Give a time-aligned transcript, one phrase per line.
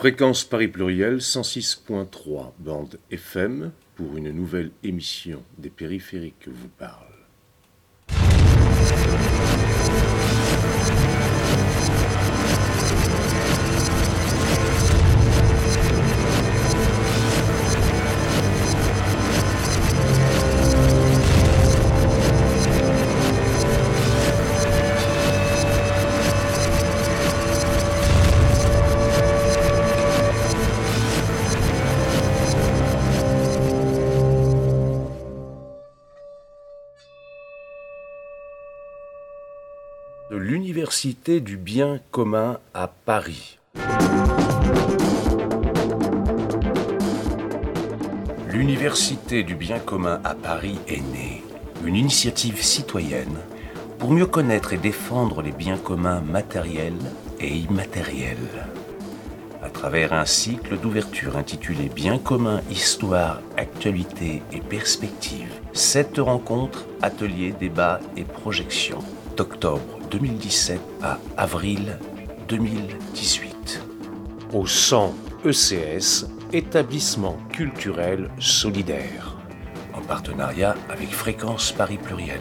[0.00, 7.09] Fréquence Paris Pluriel 106.3 bande FM pour une nouvelle émission des périphériques vous parle.
[41.02, 43.58] l'Université du bien commun à Paris.
[48.52, 51.42] L'Université du bien commun à Paris est née,
[51.86, 53.38] une initiative citoyenne
[53.98, 57.00] pour mieux connaître et défendre les biens communs matériels
[57.40, 58.66] et immatériels.
[59.62, 67.54] À travers un cycle d'ouverture intitulé Biens communs, histoire, actualité et perspective, sept rencontres, ateliers,
[67.58, 69.02] débats et projections
[69.38, 71.98] d'octobre 2017 à avril
[72.48, 73.82] 2018.
[74.52, 79.36] Au 100 ECS, établissement culturel solidaire,
[79.94, 82.40] en partenariat avec Fréquence Paris Pluriel.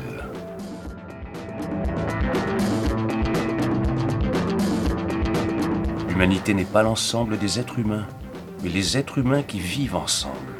[6.09, 8.07] L'humanité n'est pas l'ensemble des êtres humains,
[8.63, 10.55] mais les êtres humains qui vivent ensemble.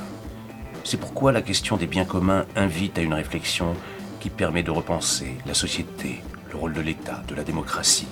[0.83, 3.75] C'est pourquoi la question des biens communs invite à une réflexion
[4.19, 6.21] qui permet de repenser la société,
[6.51, 8.07] le rôle de l'État, de la démocratie,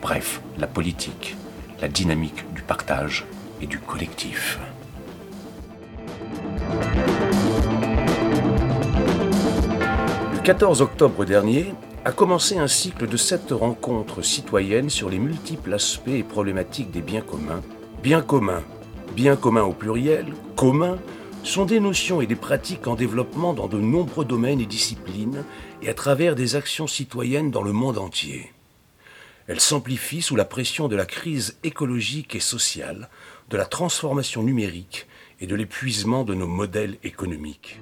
[0.00, 1.36] bref, la politique,
[1.80, 3.26] la dynamique du partage
[3.60, 4.58] et du collectif.
[10.32, 15.74] Le 14 octobre dernier a commencé un cycle de sept rencontres citoyennes sur les multiples
[15.74, 17.62] aspects et problématiques des biens communs.
[18.02, 18.62] Biens communs,
[19.14, 20.98] biens communs au pluriel, communs,
[21.44, 25.44] sont des notions et des pratiques en développement dans de nombreux domaines et disciplines
[25.82, 28.52] et à travers des actions citoyennes dans le monde entier.
[29.48, 33.08] Elles s'amplifient sous la pression de la crise écologique et sociale,
[33.50, 35.06] de la transformation numérique
[35.40, 37.80] et de l'épuisement de nos modèles économiques.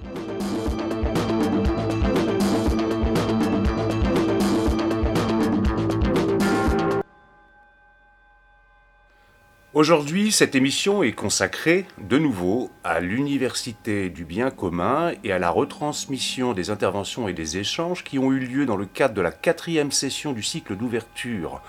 [9.73, 15.49] Aujourd'hui, cette émission est consacrée de nouveau à l'Université du bien commun et à la
[15.51, 19.31] retransmission des interventions et des échanges qui ont eu lieu dans le cadre de la
[19.31, 21.63] quatrième session du cycle d'ouverture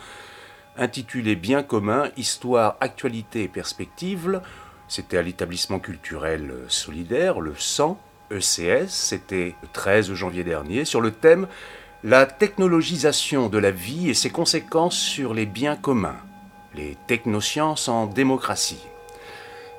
[0.77, 4.41] intitulé Bien commun, histoire, actualité et perspective.
[4.87, 8.01] C'était à l'établissement culturel solidaire, le 100
[8.31, 11.45] ECS, c'était le 13 janvier dernier, sur le thème
[12.03, 16.17] La technologisation de la vie et ses conséquences sur les biens communs
[16.75, 18.85] les technosciences en démocratie.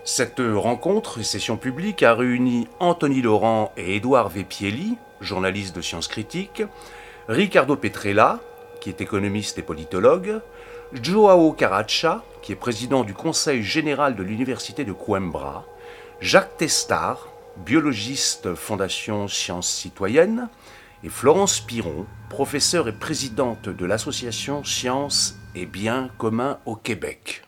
[0.05, 6.09] Cette rencontre et session publique a réuni Anthony Laurent et Édouard Vepielli, journalistes de sciences
[6.09, 6.63] critiques,
[7.29, 8.41] Ricardo Petrella,
[8.81, 10.41] qui est économiste et politologue,
[10.93, 15.65] Joao Caracha, qui est président du Conseil général de l'Université de Coimbra,
[16.21, 17.29] Jacques Testard,
[17.65, 20.49] biologiste Fondation Sciences Citoyennes,
[21.05, 27.45] et Florence Piron, professeure et présidente de l'association Sciences et Biens communs au Québec.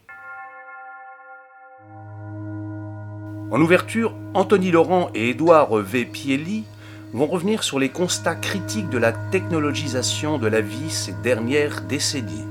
[3.51, 6.05] En ouverture, Anthony Laurent et Édouard V.
[6.05, 6.65] Pielli
[7.13, 12.47] vont revenir sur les constats critiques de la technologisation de la vie ces dernières décennies.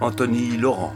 [0.00, 0.92] Anthony Laurent.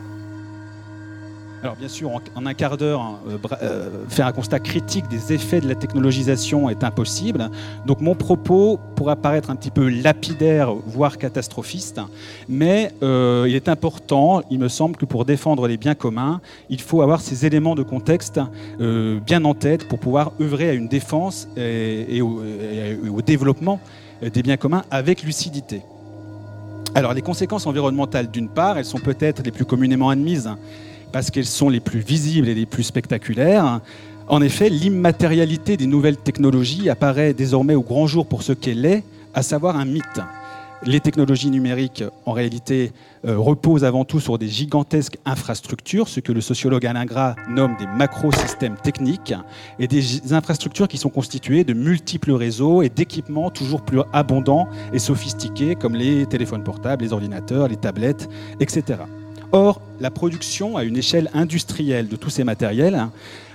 [1.62, 5.34] Alors bien sûr, en, un quart d'heure, hein, euh, euh, faire un constat critique des
[5.34, 7.50] effets de la technologisation est impossible.
[7.84, 12.00] Donc mon propos pourra paraître un petit peu lapidaire, voire catastrophiste,
[12.48, 16.80] mais euh, il est important, il me semble, que pour défendre les biens communs, il
[16.80, 18.40] faut avoir ces éléments de contexte
[18.78, 23.80] bien en tête pour pouvoir œuvrer à une défense et, au, et au développement
[24.22, 25.82] des biens communs avec lucidité.
[26.94, 30.50] Alors les conséquences environnementales, d'une part, elles sont peut-être les plus communément admises
[31.12, 33.80] parce qu'elles sont les plus visibles et les plus spectaculaires.
[34.28, 39.02] En effet, l'immatérialité des nouvelles technologies apparaît désormais au grand jour pour ce qu'elle est,
[39.34, 40.20] à savoir un mythe.
[40.84, 42.92] Les technologies numériques, en réalité,
[43.26, 47.76] euh, reposent avant tout sur des gigantesques infrastructures, ce que le sociologue Alain Gras nomme
[47.78, 49.34] des macrosystèmes techniques,
[49.78, 54.98] et des infrastructures qui sont constituées de multiples réseaux et d'équipements toujours plus abondants et
[54.98, 59.00] sophistiqués, comme les téléphones portables, les ordinateurs, les tablettes, etc.
[59.52, 63.08] Or, la production à une échelle industrielle de tous ces matériels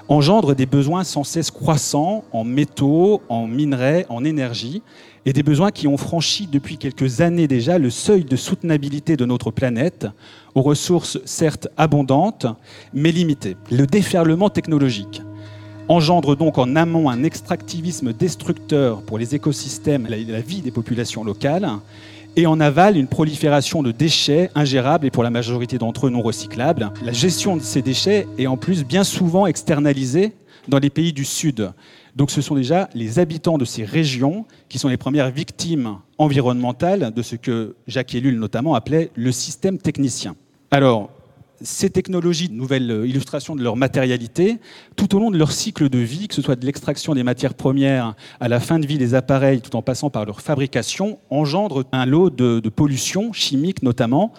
[0.08, 4.84] engendre des besoins sans cesse croissants en métaux, en minerais, en énergie,
[5.26, 9.26] et des besoins qui ont franchi depuis quelques années déjà le seuil de soutenabilité de
[9.26, 10.06] notre planète,
[10.54, 12.46] aux ressources certes abondantes,
[12.94, 13.58] mais limitées.
[13.72, 15.22] Le déferlement technologique
[15.88, 21.24] engendre donc en amont un extractivisme destructeur pour les écosystèmes et la vie des populations
[21.24, 21.70] locales,
[22.38, 26.22] et en aval une prolifération de déchets ingérables et pour la majorité d'entre eux non
[26.22, 26.92] recyclables.
[27.04, 30.34] La gestion de ces déchets est en plus bien souvent externalisée
[30.68, 31.72] dans les pays du Sud.
[32.16, 37.14] Donc ce sont déjà les habitants de ces régions qui sont les premières victimes environnementales
[37.14, 40.36] de ce que Jacques Ellul notamment appelait le système technicien.
[40.72, 41.12] Alors,
[41.66, 44.60] ces technologies, nouvelle illustration de leur matérialité,
[44.96, 47.56] tout au long de leur cycle de vie, que ce soit de l'extraction des matières
[47.56, 51.84] premières à la fin de vie des appareils, tout en passant par leur fabrication, engendrent
[51.92, 54.32] un lot de, de pollution chimique notamment,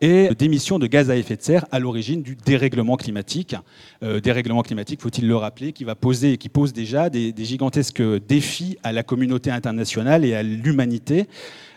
[0.00, 3.56] et d'émissions de gaz à effet de serre à l'origine du dérèglement climatique.
[4.02, 8.76] Euh, dérèglement climatique, faut-il le rappeler, qui va poser, qui pose déjà des, gigantesques défis
[8.82, 11.26] à la communauté internationale et à l'humanité.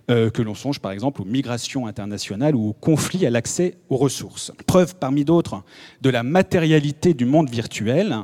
[0.09, 3.97] Euh, que l'on songe par exemple aux migrations internationales ou aux conflits à l'accès aux
[3.97, 4.51] ressources.
[4.65, 5.61] Preuve parmi d'autres
[6.01, 8.17] de la matérialité du monde virtuel,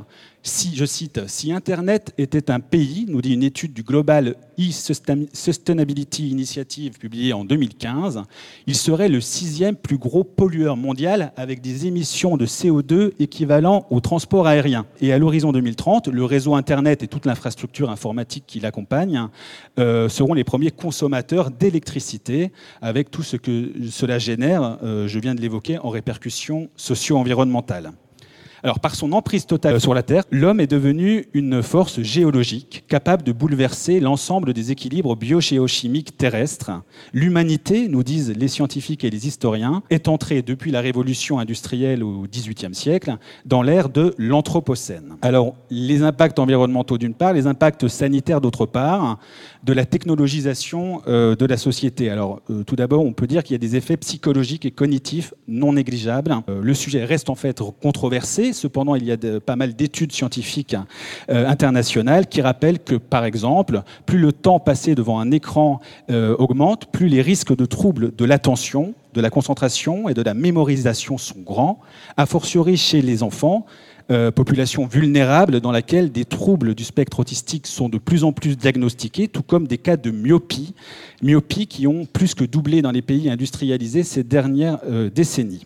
[0.46, 6.30] si, je cite, si Internet était un pays, nous dit une étude du Global E-Sustainability
[6.30, 8.22] Initiative publiée en 2015,
[8.68, 14.02] il serait le sixième plus gros pollueur mondial avec des émissions de CO2 équivalent au
[14.02, 14.86] transport aérien.
[15.02, 19.28] Et à l'horizon 2030, le réseau Internet et toute l'infrastructure informatique qui l'accompagne
[19.80, 22.52] euh, seront les premiers consommateurs d'électricité
[22.84, 27.94] avec tout ce que cela génère, euh, je viens de l'évoquer, en répercussions socio-environnementales.
[28.66, 33.22] Alors, par son emprise totale sur la Terre, l'homme est devenu une force géologique capable
[33.22, 36.72] de bouleverser l'ensemble des équilibres biogéochimiques terrestres.
[37.14, 42.24] L'humanité, nous disent les scientifiques et les historiens, est entrée depuis la révolution industrielle au
[42.24, 45.18] XVIIIe siècle dans l'ère de l'Anthropocène.
[45.22, 49.20] Alors, les impacts environnementaux d'une part, les impacts sanitaires d'autre part,
[49.66, 52.12] de la technologisation euh, de la société.
[52.12, 55.34] Alors, euh, tout d'abord, on peut dire qu'il y a des effets psychologiques et cognitifs
[55.48, 56.36] non négligeables.
[56.50, 60.76] Euh, le sujet reste en fait controversé Cependant, il y a pas mal d'études scientifiques
[61.30, 65.80] internationales qui rappellent que, par exemple, plus le temps passé devant un écran
[66.38, 71.18] augmente, plus les risques de troubles de l'attention, de la concentration et de la mémorisation
[71.18, 71.80] sont grands,
[72.18, 73.66] a fortiori chez les enfants,
[74.12, 78.58] euh, population vulnérable dans laquelle des troubles du spectre autistique sont de plus en plus
[78.58, 80.74] diagnostiqués, tout comme des cas de myopie,
[81.22, 84.80] myopie qui ont plus que doublé dans les pays industrialisés ces dernières
[85.14, 85.66] décennies.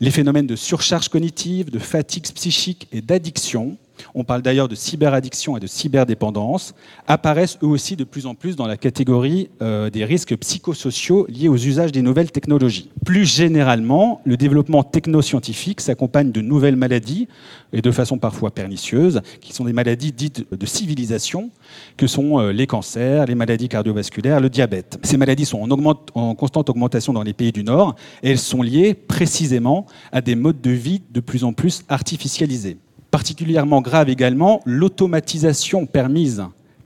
[0.00, 3.78] Les phénomènes de surcharge cognitive, de fatigue psychique et d'addiction
[4.14, 6.74] on parle d'ailleurs de cyberaddiction et de cyberdépendance,
[7.06, 11.48] apparaissent eux aussi de plus en plus dans la catégorie euh, des risques psychosociaux liés
[11.48, 12.90] aux usages des nouvelles technologies.
[13.04, 17.28] Plus généralement, le développement technoscientifique s'accompagne de nouvelles maladies,
[17.72, 21.50] et de façon parfois pernicieuse, qui sont des maladies dites de civilisation,
[21.96, 24.98] que sont euh, les cancers, les maladies cardiovasculaires, le diabète.
[25.02, 28.62] Ces maladies sont en, en constante augmentation dans les pays du Nord, et elles sont
[28.62, 32.78] liées précisément à des modes de vie de plus en plus artificialisés.
[33.14, 36.42] Particulièrement grave également, l'automatisation permise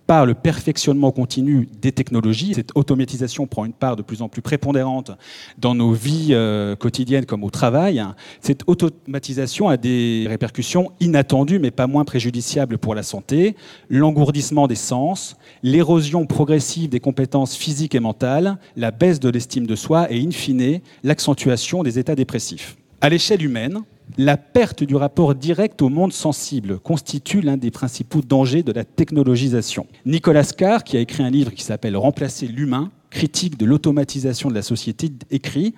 [0.07, 2.53] par le perfectionnement continu des technologies.
[2.53, 5.11] Cette automatisation prend une part de plus en plus prépondérante
[5.57, 8.05] dans nos vies euh, quotidiennes comme au travail.
[8.43, 13.57] Cette automatisation a des répercussions inattendues mais pas moins préjudiciables pour la santé.
[13.89, 19.77] L'engourdissement des sens, l'érosion progressive des compétences physiques et mentales, la baisse de l'estime de
[19.77, 22.77] soi et in fine l'accentuation des états dépressifs.
[23.01, 23.81] À l'échelle humaine,
[24.19, 28.85] la perte du rapport direct au monde sensible constitue l'un des principaux dangers de la
[28.85, 29.87] technologisation.
[30.05, 34.57] Nicolas Carr, qui a écrit un livre qui s'appelle Remplacer l'humain, critique de l'automatisation de
[34.57, 35.73] la société, écrit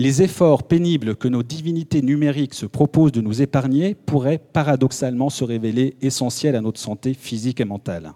[0.00, 5.44] Les efforts pénibles que nos divinités numériques se proposent de nous épargner pourraient paradoxalement se
[5.44, 8.12] révéler essentiels à notre santé physique et mentale.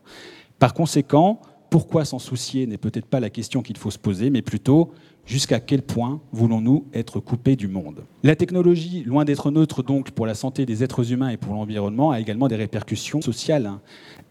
[0.58, 4.42] Par conséquent, pourquoi s'en soucier n'est peut-être pas la question qu'il faut se poser, mais
[4.42, 4.90] plutôt
[5.32, 8.04] Jusqu'à quel point voulons-nous être coupés du monde?
[8.22, 12.10] La technologie, loin d'être neutre donc pour la santé des êtres humains et pour l'environnement,
[12.10, 13.72] a également des répercussions sociales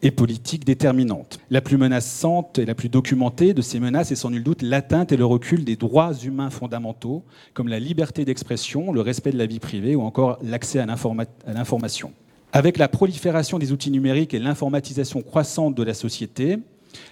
[0.04, 1.40] et politiques déterminantes.
[1.50, 5.12] La plus menaçante et la plus documentée de ces menaces est sans nul doute l'atteinte
[5.12, 7.24] et le recul des droits humains fondamentaux,
[7.56, 12.12] comme la liberté d'expression, le respect de la vie privée ou encore l'accès à l'information.
[12.54, 16.60] Avec la prolifération des outils numériques et l'informatisation croissante de la société,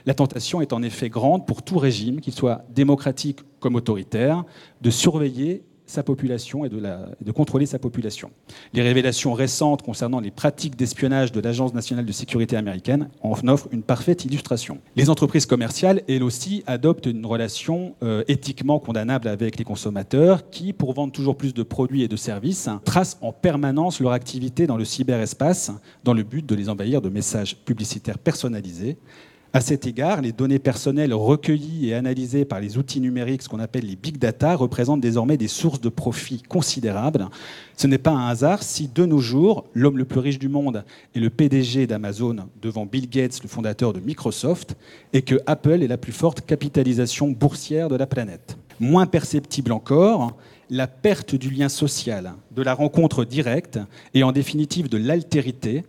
[0.06, 4.44] la tentation est en effet grande pour tout régime, qu'il soit démocratique comme autoritaire,
[4.82, 8.30] de surveiller sa population et de, contrôler sa population.
[8.74, 13.70] Les révélations récentes concernant les pratiques d'espionnage de l'Agence nationale de sécurité américaine en offrent
[13.72, 14.78] une parfaite illustration.
[14.96, 20.74] Les entreprises commerciales, elles aussi, adoptent une relation euh, éthiquement condamnable avec les consommateurs qui,
[20.74, 24.78] pour vendre toujours plus de produits et de services, tracent en permanence leur activité dans
[24.78, 25.72] le cyberespace
[26.04, 28.98] dans le but de les envahir de messages publicitaires personnalisés
[29.52, 33.60] à cet égard, les données personnelles recueillies et analysées par les outils numériques, ce qu'on
[33.60, 37.28] appelle les big data, représentent désormais des sources de profit considérables.
[37.76, 40.84] Ce n'est pas un hasard si, de nos jours, l'homme le plus riche du monde
[41.16, 44.76] est le PDG d'Amazon devant Bill Gates, le fondateur de Microsoft,
[45.14, 48.58] et que Apple est la plus forte capitalisation boursière de la planète.
[48.80, 50.38] Moins perceptible encore,
[50.70, 53.80] la perte du lien social, de la rencontre directe
[54.14, 55.84] et en définitive de l'altérité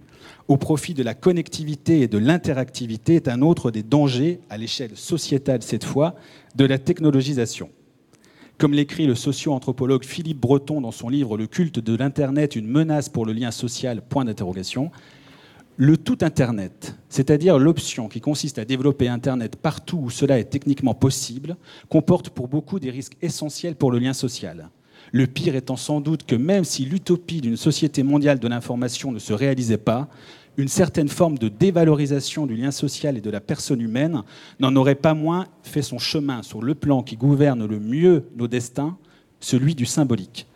[0.51, 4.97] au profit de la connectivité et de l'interactivité est un autre des dangers, à l'échelle
[4.97, 6.17] sociétale cette fois,
[6.57, 7.71] de la technologisation.
[8.59, 13.09] Comme l'écrit le socio-anthropologue Philippe Breton dans son livre Le culte de l'Internet, une menace
[13.09, 14.91] pour le lien social, point d'interrogation,
[15.77, 20.95] le tout Internet, c'est-à-dire l'option qui consiste à développer Internet partout où cela est techniquement
[20.95, 21.57] possible,
[21.89, 24.69] comporte pour beaucoup des risques essentiels pour le lien social.
[25.13, 29.19] Le pire étant sans doute que même si l'utopie d'une société mondiale de l'information ne
[29.19, 30.09] se réalisait pas,
[30.61, 34.23] une certaine forme de dévalorisation du lien social et de la personne humaine
[34.61, 38.49] n'en aurait pas moins fait son chemin sur le plan qui gouverne le mieux nos
[38.49, 38.97] destins,
[39.41, 40.47] celui du symbolique.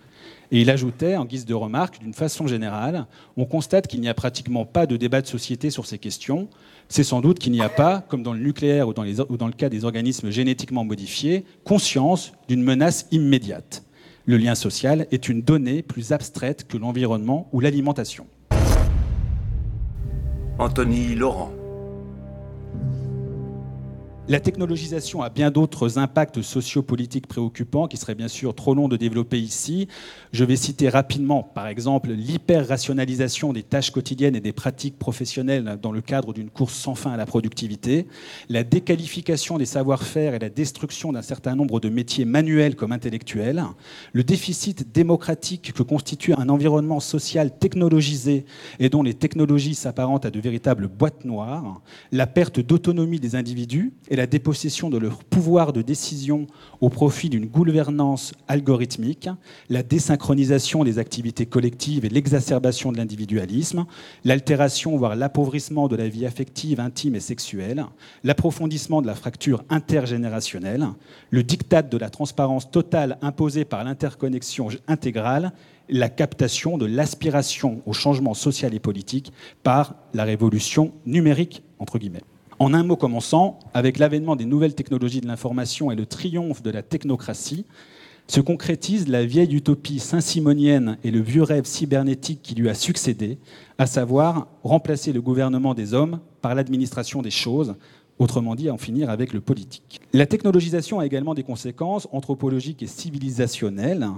[0.53, 3.07] Et il ajoutait, en guise de remarque, d'une façon générale,
[3.37, 6.49] on constate qu'il n'y a pratiquement pas de débat de société sur ces questions.
[6.89, 9.69] C'est sans doute qu'il n'y a pas, comme dans le nucléaire ou dans, le cas
[9.69, 13.85] des organismes génétiquement modifiés, conscience d'une menace immédiate.
[14.27, 18.27] Le lien social est une donnée plus abstraite que l'environnement ou l'alimentation.
[20.59, 21.64] Anthony Laurent.
[24.27, 28.97] La technologisation a bien d'autres impacts sociopolitiques préoccupants qui seraient bien sûr trop longs de
[28.97, 29.87] développer ici.
[30.33, 35.93] Je vais citer rapidement, par exemple, l'hyper-rationalisation des tâches quotidiennes et des pratiques professionnelles dans
[35.93, 38.07] le cadre d'une course sans fin à la productivité,
[38.49, 43.63] la déqualification des savoir-faire et la destruction d'un certain nombre de métiers manuels comme intellectuels,
[44.15, 48.47] le déficit démocratique que constitue un environnement social technologisé
[48.79, 53.93] et dont les technologies s'apparentent à de véritables boîtes noires, la perte d'autonomie des individus
[54.17, 56.47] la dépossession de leur pouvoir de décision
[56.81, 59.29] au profit d'une gouvernance algorithmique,
[59.69, 63.87] la désynchronisation des activités collectives et l'exacerbation de l'individualisme,
[64.25, 67.87] l'altération voire l'appauvrissement de la vie affective, intime et sexuelle,
[68.23, 70.87] l'approfondissement de la fracture intergénérationnelle,
[71.31, 75.53] le diktat de la transparence totale imposée par l'interconnexion intégrale
[75.89, 82.23] la captation de l'aspiration au changement social et politique par la révolution numérique, entre guillemets.
[82.59, 86.71] En un mot commençant, avec l'avènement des nouvelles technologies de l'information et le triomphe de
[86.71, 87.65] la technocratie,
[88.27, 93.39] se concrétise la vieille utopie saint-simonienne et le vieux rêve cybernétique qui lui a succédé,
[93.77, 97.75] à savoir remplacer le gouvernement des hommes par l'administration des choses,
[98.19, 100.01] autrement dit en finir avec le politique.
[100.13, 104.09] La technologisation a également des conséquences anthropologiques et civilisationnelles.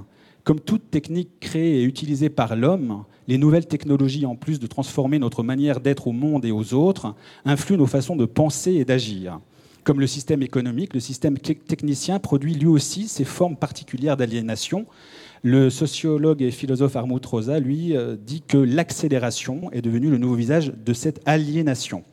[0.46, 5.18] Comme toute technique créée et utilisée par l'homme, les nouvelles technologies, en plus de transformer
[5.18, 9.40] notre manière d'être au monde et aux autres, influent nos façons de penser et d'agir.
[9.82, 14.86] Comme le système économique, le système technicien produit lui aussi ses formes particulières d'aliénation.
[15.42, 20.36] Le sociologue et philosophe Armut Rosa, lui, euh, dit que l'accélération est devenue le nouveau
[20.36, 22.04] visage de cette aliénation.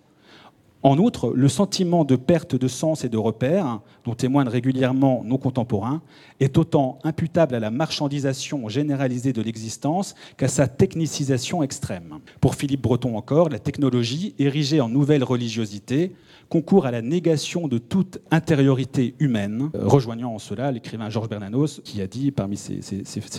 [0.82, 5.38] En outre, le sentiment de perte de sens et de repères, dont témoignent régulièrement nos
[5.38, 6.02] contemporains,
[6.40, 12.20] est autant imputable à la marchandisation généralisée de l'existence qu'à sa technicisation extrême.
[12.42, 16.14] Pour Philippe Breton encore, la technologie, érigée en nouvelle religiosité,
[16.50, 21.82] concourt à la négation de toute intériorité humaine, euh, rejoignant en cela l'écrivain Georges Bernanos
[21.84, 22.82] qui a dit parmi ses,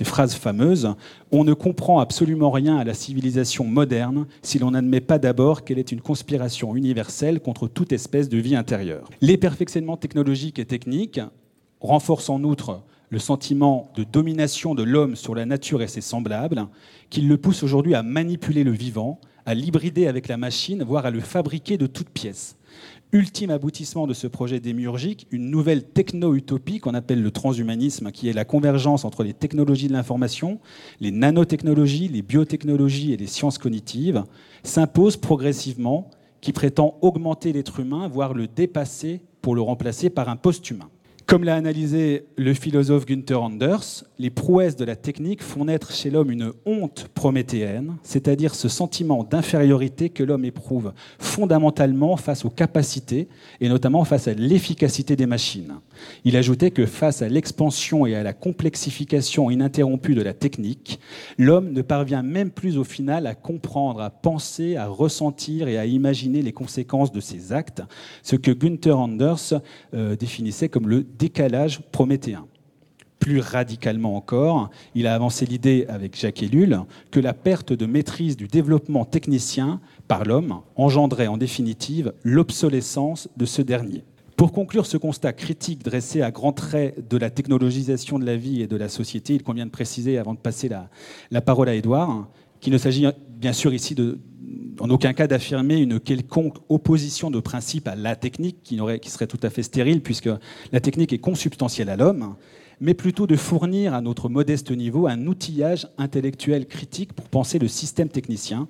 [0.05, 0.95] phrases fameuses
[1.31, 5.79] On ne comprend absolument rien à la civilisation moderne si l'on n'admet pas d'abord qu'elle
[5.79, 9.09] est une conspiration universelle contre toute espèce de vie intérieure.
[9.21, 11.21] Les perfectionnements technologiques et techniques
[11.81, 16.67] renforcent en outre le sentiment de domination de l'homme sur la nature et ses semblables,
[17.11, 21.11] qui le pousse aujourd'hui à manipuler le vivant, à l'hybrider avec la machine, voire à
[21.11, 22.57] le fabriquer de toutes pièces.
[23.13, 28.33] Ultime aboutissement de ce projet démiurgique, une nouvelle techno-utopie qu'on appelle le transhumanisme, qui est
[28.33, 30.59] la convergence entre les technologies de l'information,
[30.99, 34.25] les nanotechnologies, les biotechnologies et les sciences cognitives,
[34.65, 40.37] s'impose progressivement, qui prétend augmenter l'être humain, voire le dépasser pour le remplacer par un
[40.37, 40.89] post-humain.
[41.27, 46.09] Comme l'a analysé le philosophe Günther Anders, les prouesses de la technique font naître chez
[46.09, 53.29] l'homme une honte prométhéenne, c'est-à-dire ce sentiment d'infériorité que l'homme éprouve fondamentalement face aux capacités
[53.61, 55.75] et notamment face à l'efficacité des machines.
[56.25, 61.01] Il ajoutait que face à l'expansion et à la complexification ininterrompue de la technique,
[61.39, 65.87] l'homme ne parvient même plus au final à comprendre, à penser, à ressentir et à
[65.87, 67.83] imaginer les conséquences de ses actes,
[68.23, 69.55] ce que Günther Anders
[69.95, 72.47] euh, définissait comme le décalage prométhéen.
[73.25, 78.37] Plus radicalement encore, il a avancé l'idée avec Jacques Ellul que la perte de maîtrise
[78.37, 84.05] du développement technicien par l'homme engendrait en définitive l'obsolescence de ce dernier.
[84.37, 88.63] Pour conclure ce constat critique dressé à grands traits de la technologisation de la vie
[88.63, 90.69] et de la société, il convient de préciser, avant de passer
[91.31, 92.29] la, parole à Édouard,
[92.61, 93.95] qu'il ne s'agit bien sûr ici
[94.81, 98.77] en aucun cas d'affirmer une quelconque opposition de principe à la technique, qui
[99.11, 100.31] serait tout à fait stérile, puisque
[100.73, 102.35] la technique est consubstantielle à l'homme,
[102.81, 107.69] mais plutôt de fournir à notre modeste niveau un outillage intellectuel critique pour penser le
[107.69, 108.67] système technicien.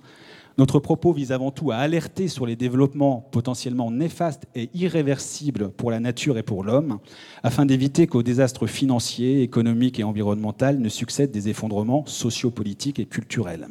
[0.56, 5.90] Notre propos vise avant tout à alerter sur les développements potentiellement néfastes et irréversibles pour
[5.90, 7.00] la nature et pour l'homme,
[7.42, 13.66] afin d'éviter qu'aux désastres financiers, économiques et environnementaux ne succèdent des effondrements sociopolitiques et culturels.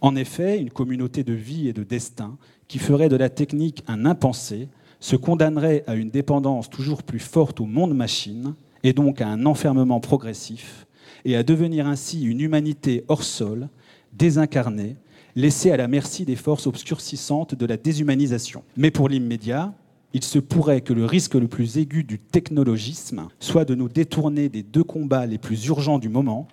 [0.00, 4.06] En effet, une communauté de vie et de destin qui ferait de la technique un
[4.06, 4.68] impensé
[5.00, 9.44] se condamnerait à une dépendance toujours plus forte au monde machine et donc à un
[9.44, 10.86] enfermement progressif
[11.26, 13.68] et à devenir ainsi une humanité hors sol,
[14.14, 14.96] désincarnée,
[15.36, 18.64] laissée à la merci des forces obscurcissantes de la déshumanisation.
[18.76, 19.74] Mais pour l'immédiat,
[20.14, 24.48] il se pourrait que le risque le plus aigu du technologisme soit de nous détourner
[24.48, 26.48] des deux combats les plus urgents du moment,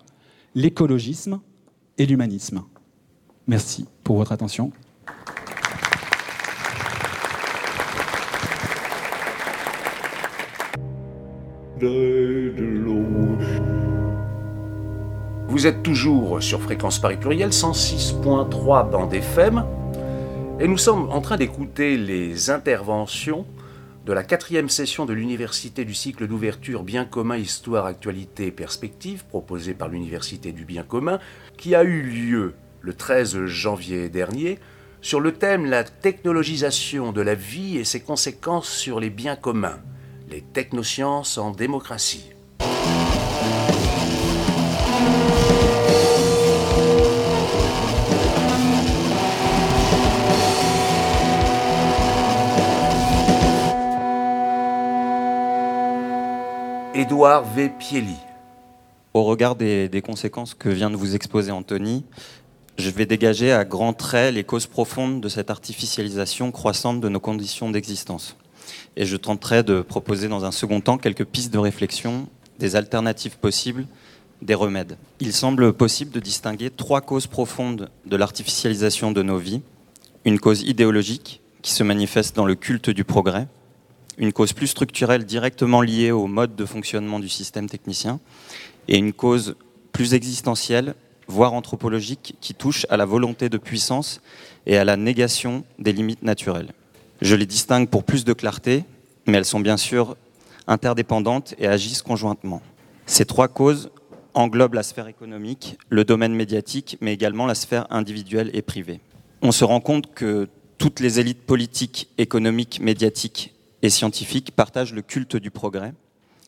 [0.53, 1.39] l'écologisme
[1.97, 2.63] et l'humanisme.
[3.47, 4.71] Merci pour votre attention.
[15.53, 19.63] Vous êtes toujours sur Fréquence Paris Pluriel 106.3 bande FM
[20.59, 23.45] et nous sommes en train d'écouter les interventions
[24.03, 29.25] de la quatrième session de l'Université du cycle d'ouverture Bien commun, Histoire, Actualité et Perspective
[29.25, 31.19] proposée par l'Université du Bien commun
[31.55, 34.57] qui a eu lieu le 13 janvier dernier
[35.01, 39.81] sur le thème La technologisation de la vie et ses conséquences sur les biens communs,
[40.31, 42.32] les technosciences en démocratie.
[57.03, 57.69] Édouard V.
[59.13, 62.05] Au regard des, des, conséquences que vient de vous exposer Anthony,
[62.77, 67.19] je vais dégager à grands traits les causes profondes de cette artificialisation croissante de nos
[67.19, 68.37] conditions d'existence.
[68.95, 73.37] Et je tenterai de proposer dans un second temps quelques pistes de réflexion, des alternatives
[73.37, 73.85] possibles,
[74.41, 74.95] des remèdes.
[75.19, 79.61] Il semble possible de distinguer trois causes profondes de l'artificialisation de nos vies.
[80.23, 83.47] Une cause idéologique qui se manifeste dans le culte du progrès,
[84.17, 88.19] une cause plus structurelle directement liée au mode de fonctionnement du système technicien,
[88.87, 89.55] et une cause
[89.91, 90.95] plus existentielle
[91.27, 94.21] voire anthropologique, qui touche à la volonté de puissance
[94.65, 96.73] et à la négation des limites naturelles.
[97.21, 98.83] Je les distingue pour plus de clarté,
[99.25, 100.17] mais elles sont bien sûr
[100.67, 102.61] interdépendantes et agissent conjointement.
[103.05, 103.89] Ces trois causes
[104.33, 108.99] englobent la sphère économique, le domaine médiatique, mais également la sphère individuelle et privée.
[109.41, 110.47] On se rend compte que
[110.77, 113.52] toutes les élites politiques, économiques, médiatiques
[113.83, 115.93] et scientifiques partagent le culte du progrès,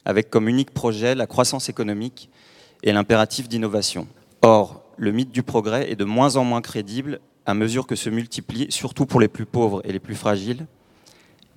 [0.05, 2.29] avec comme unique projet la croissance économique
[2.81, 4.07] et l'impératif d'innovation.
[4.41, 8.09] Or, le mythe du progrès est de moins en moins crédible à mesure que se
[8.09, 10.65] multiplient, surtout pour les plus pauvres et les plus fragiles,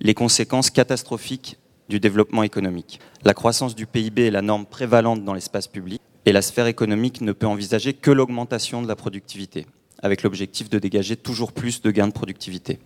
[0.01, 2.99] les conséquences catastrophiques du développement économique.
[3.23, 7.21] La croissance du PIB est la norme prévalente dans l'espace public et la sphère économique
[7.21, 9.65] ne peut envisager que l'augmentation de la productivité,
[10.03, 12.79] avec l'objectif de dégager toujours plus de gains de productivité.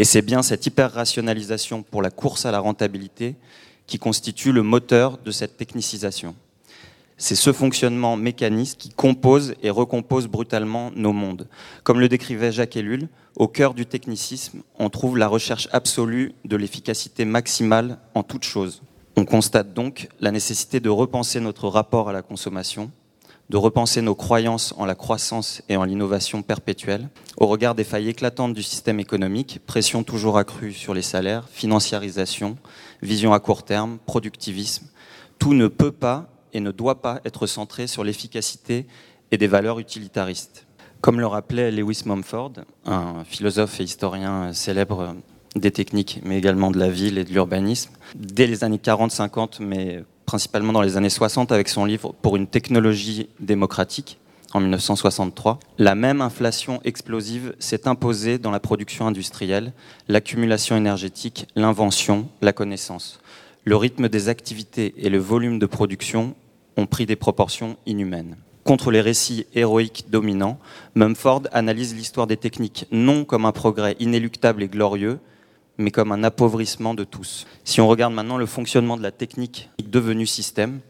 [0.00, 3.34] Et c'est bien cette hyper-rationalisation pour la course à la rentabilité
[3.88, 6.36] qui constitue le moteur de cette technicisation.
[7.16, 11.48] C'est ce fonctionnement mécaniste qui compose et recompose brutalement nos mondes.
[11.82, 16.54] Comme le décrivait Jacques Ellul, au cœur du technicisme, on trouve la recherche absolue de
[16.54, 18.82] l'efficacité maximale en toute chose.
[19.16, 22.92] On constate donc la nécessité de repenser notre rapport à la consommation,
[23.50, 27.08] de repenser nos croyances en la croissance et en l'innovation perpétuelle,
[27.38, 32.56] au regard des failles éclatantes du système économique, pression toujours accrue sur les salaires, financiarisation,
[33.02, 34.86] vision à court terme, productivisme.
[35.38, 38.86] Tout ne peut pas et ne doit pas être centré sur l'efficacité
[39.30, 40.66] et des valeurs utilitaristes.
[41.00, 42.52] Comme le rappelait Lewis Mumford,
[42.84, 45.14] un philosophe et historien célèbre
[45.54, 47.92] des techniques, mais également de la ville et de l'urbanisme.
[48.14, 52.46] Dès les années 40-50, mais principalement dans les années 60, avec son livre Pour une
[52.46, 54.18] technologie démocratique,
[54.52, 59.72] en 1963, la même inflation explosive s'est imposée dans la production industrielle,
[60.06, 63.20] l'accumulation énergétique, l'invention, la connaissance.
[63.64, 66.34] Le rythme des activités et le volume de production
[66.76, 68.36] ont pris des proportions inhumaines.
[68.64, 70.58] Contre les récits héroïques dominants,
[70.94, 75.20] Mumford analyse l'histoire des techniques non comme un progrès inéluctable et glorieux,
[75.78, 77.46] mais comme un appauvrissement de tous.
[77.64, 80.80] Si on regarde maintenant le fonctionnement de la technique devenue système,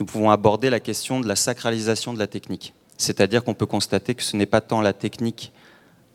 [0.00, 2.74] nous pouvons aborder la question de la sacralisation de la technique.
[2.98, 5.52] C'est-à-dire qu'on peut constater que ce n'est pas tant la technique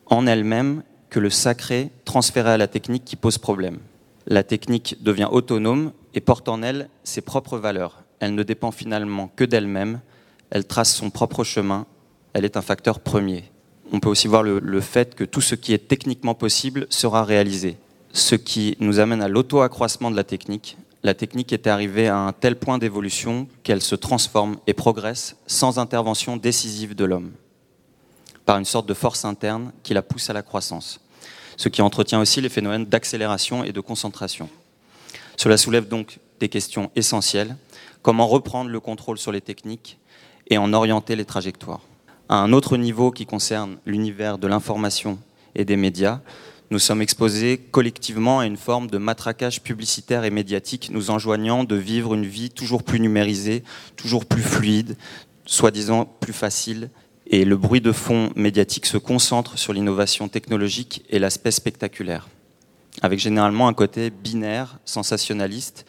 [0.06, 3.80] en elle-même que le sacré transféré à la technique qui pose problème.
[4.26, 8.04] La technique devient autonome et porte en elle ses propres valeurs.
[8.20, 10.02] Elle ne dépend finalement que d'elle-même,
[10.50, 11.86] elle trace son propre chemin,
[12.34, 13.46] elle est un facteur premier.
[13.94, 17.24] On peut aussi voir le, le fait que tout ce qui est techniquement possible sera
[17.24, 17.78] réalisé.
[18.18, 22.34] Ce qui nous amène à l'auto-accroissement de la technique, la technique était arrivée à un
[22.34, 27.32] tel point d'évolution qu'elle se transforme et progresse sans intervention décisive de l'homme,
[28.44, 31.00] par une sorte de force interne qui la pousse à la croissance,
[31.58, 34.50] ce qui entretient aussi les phénomènes d'accélération et de concentration.
[35.36, 37.56] Cela soulève donc des questions essentielles,
[38.02, 40.00] comment reprendre le contrôle sur les techniques
[40.48, 41.82] et en orienter les trajectoires?
[42.30, 45.20] À un autre niveau qui concerne l'univers de l'information
[45.54, 46.22] et des médias,
[46.70, 51.76] nous sommes exposés collectivement à une forme de matraquage publicitaire et médiatique, nous enjoignant de
[51.76, 53.64] vivre une vie toujours plus numérisée,
[53.96, 54.98] toujours plus fluide,
[55.46, 56.90] soi-disant plus facile.
[57.28, 62.28] Et le bruit de fond médiatique se concentre sur l'innovation technologique et l'aspect spectaculaire,
[63.02, 65.86] avec généralement un côté binaire, sensationnaliste.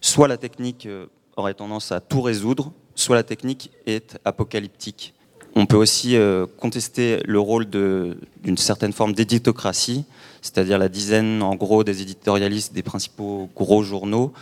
[0.00, 5.14] Soit la technique euh, aurait tendance à tout résoudre, soit la technique est apocalyptique.
[5.56, 10.04] On peut aussi euh, contester le rôle d'une certaine forme d'éditocratie,
[10.42, 14.32] c'est-à-dire la dizaine en gros des éditorialistes des principaux gros journaux,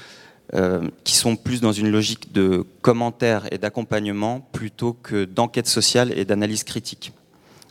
[0.55, 6.17] euh, qui sont plus dans une logique de commentaire et d'accompagnement plutôt que d'enquête sociale
[6.17, 7.13] et d'analyse critique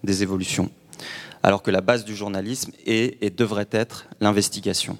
[0.03, 0.69] des évolutions.
[1.41, 4.97] Alors que la base du journalisme est et devrait être l'investigation.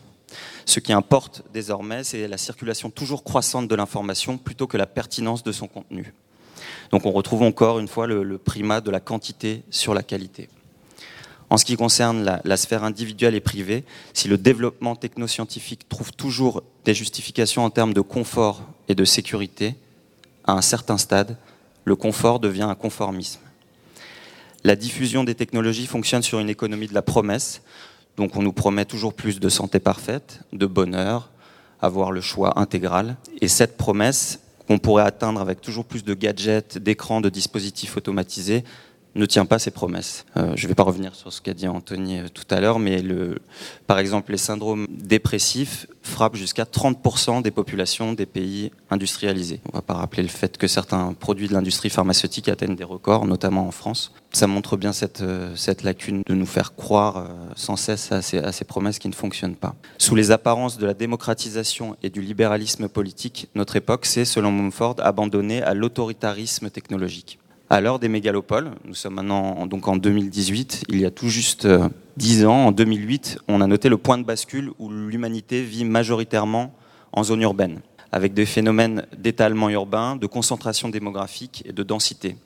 [0.65, 5.43] Ce qui importe désormais, c'est la circulation toujours croissante de l'information plutôt que la pertinence
[5.43, 6.13] de son contenu.
[6.91, 10.49] Donc on retrouve encore une fois le, primat de la quantité sur la qualité.
[11.49, 16.63] En ce qui concerne la, sphère individuelle et privée, si le développement technoscientifique trouve toujours
[16.83, 19.75] des justifications en termes de confort et de sécurité,
[20.43, 21.37] à un certain stade,
[21.85, 23.39] le confort devient un conformisme.
[24.65, 27.61] La diffusion des technologies fonctionne sur une économie de la promesse,
[28.17, 31.29] donc on nous promet toujours plus de santé parfaite, de bonheur,
[31.81, 33.15] avoir le choix intégral.
[33.39, 38.65] Et cette promesse, qu'on pourrait atteindre avec toujours plus de gadgets, d'écrans, de dispositifs automatisés,
[39.17, 40.25] ne tient pas ses promesses.
[40.37, 42.79] Euh, je ne vais pas revenir sur ce qu'a dit Anthony euh, tout à l'heure,
[42.79, 43.03] mais
[43.85, 49.59] par exemple, les syndromes dépressifs frappent jusqu'à 30% des populations des pays industrialisés.
[49.65, 52.83] On ne va pas rappeler le fait que certains produits de l'industrie pharmaceutique atteignent des
[52.83, 54.13] records, notamment en France.
[54.31, 58.51] Ça montre bien cette, euh, lacune de nous faire croire sans cesse à ces, à
[58.51, 59.75] ces promesses qui ne fonctionnent pas.
[59.97, 64.95] Sous les apparences de la démocratisation et du libéralisme politique, notre époque s'est, selon Mumford,
[64.99, 68.71] abandonnée à l'autoritarisme technologique à l'heure des mégalopoles.
[68.85, 70.85] Nous sommes maintenant donc en 2018.
[70.89, 74.17] Il y a tout juste euh, dix ans, en 2008, on a noté le point
[74.17, 76.73] de bascule où l'humanité vit majoritairement
[77.11, 82.37] en zone urbaine, avec des phénomènes d'étalement urbain, de concentration démographique et de densité.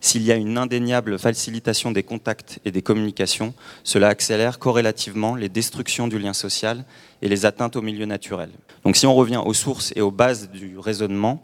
[0.00, 5.48] S'il y a une indéniable facilitation des contacts et des communications, cela accélère corrélativement les
[5.48, 6.84] destructions du lien social
[7.20, 8.50] et les atteintes au milieu naturel.
[8.84, 11.42] Donc si on revient aux sources et aux bases du raisonnement,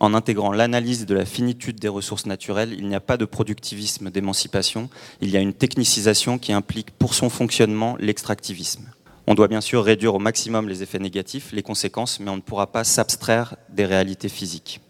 [0.00, 4.10] en intégrant l'analyse de la finitude des ressources naturelles, il n'y a pas de productivisme
[4.10, 4.88] d'émancipation,
[5.20, 8.90] il y a une technicisation qui implique pour son fonctionnement l'extractivisme.
[9.26, 12.40] On doit bien sûr réduire au maximum les effets négatifs, les conséquences, mais on ne
[12.40, 14.80] pourra pas s'abstraire des réalités physiques.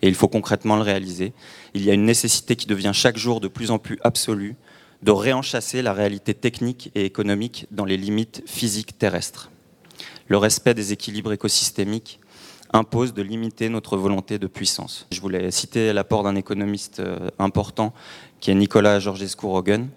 [0.00, 1.32] Et il faut concrètement le réaliser.
[1.74, 4.54] Il y a une nécessité qui devient chaque jour de plus en plus absolue
[5.02, 9.50] de réenchasser la réalité technique et économique dans les limites physiques terrestres.
[10.28, 12.20] Le respect des équilibres écosystémiques,
[12.72, 15.06] impose de limiter notre volonté de puissance.
[15.12, 17.92] Je voulais citer l'apport d'un économiste euh, important
[18.40, 19.88] qui est Nicolas Georgescu-Roegen,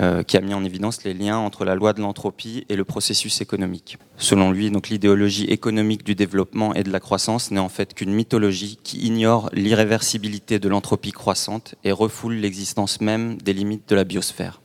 [0.00, 2.84] euh, qui a mis en évidence les liens entre la loi de l'entropie et le
[2.84, 3.96] processus économique.
[4.16, 8.76] Selon lui, l'idéologie économique du développement et de la croissance n'est en fait qu'une mythologie
[8.82, 14.60] qui ignore l'irréversibilité de l'entropie croissante et refoule l'existence même des limites de la biosphère.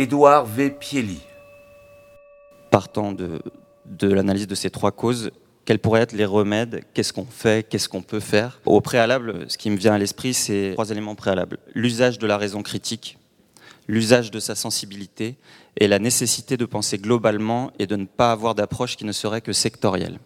[0.00, 0.70] Édouard V.
[0.70, 1.20] Pieli.
[2.70, 3.42] Partant de,
[4.00, 5.30] l'analyse de ces trois causes,
[5.66, 8.60] quels pourraient être les remèdes, qu'est-ce qu'on fait, qu'est-ce qu'on peut faire?
[8.64, 11.58] Au préalable, ce qui me vient à l'esprit, c'est trois éléments préalables.
[11.74, 13.18] L'usage de la raison critique,
[13.88, 15.36] l'usage de sa sensibilité
[15.76, 19.42] et la nécessité de penser globalement et de ne pas avoir d'approche qui ne serait
[19.42, 20.18] que sectorielle.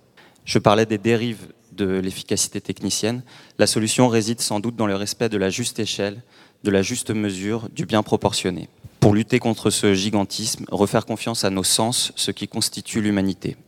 [0.45, 3.25] Je parlais des dérives de l'efficacité technicienne.
[3.59, 6.23] La solution réside sans doute dans le respect de la juste échelle,
[6.63, 8.69] de la juste mesure, du bien proportionné.
[9.05, 13.59] Pour lutter contre ce gigantisme, refaire confiance à nos sens, ce qui constitue l'humanité.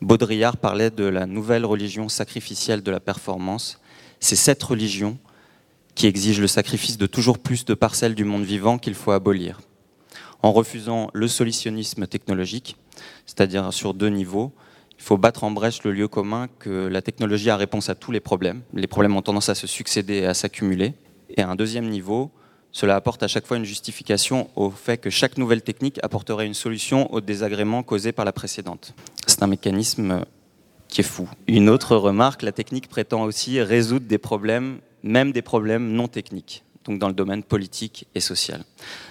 [0.00, 3.80] Baudrillard parlait de la nouvelle religion sacrificielle de la performance.
[4.18, 5.16] C'est cette religion
[5.94, 9.60] qui exige le sacrifice de toujours plus de parcelles du monde vivant qu'il faut abolir.
[10.42, 12.76] En refusant le solutionnisme technologique,
[13.26, 14.52] c'est-à-dire sur deux niveaux,
[14.98, 18.10] il faut battre en brèche le lieu commun que la technologie a réponse à tous
[18.10, 18.62] les problèmes.
[18.74, 20.94] Les problèmes ont tendance à se succéder et à s'accumuler.
[21.36, 22.32] Et à un deuxième niveau,
[22.72, 26.54] cela apporte à chaque fois une justification au fait que chaque nouvelle technique apporterait une
[26.54, 28.94] solution aux désagréments causés par la précédente.
[29.26, 30.24] C'est un mécanisme
[30.88, 31.28] qui est fou.
[31.46, 36.64] Une autre remarque, la technique prétend aussi résoudre des problèmes, même des problèmes non techniques,
[36.84, 38.64] donc dans le domaine politique et social.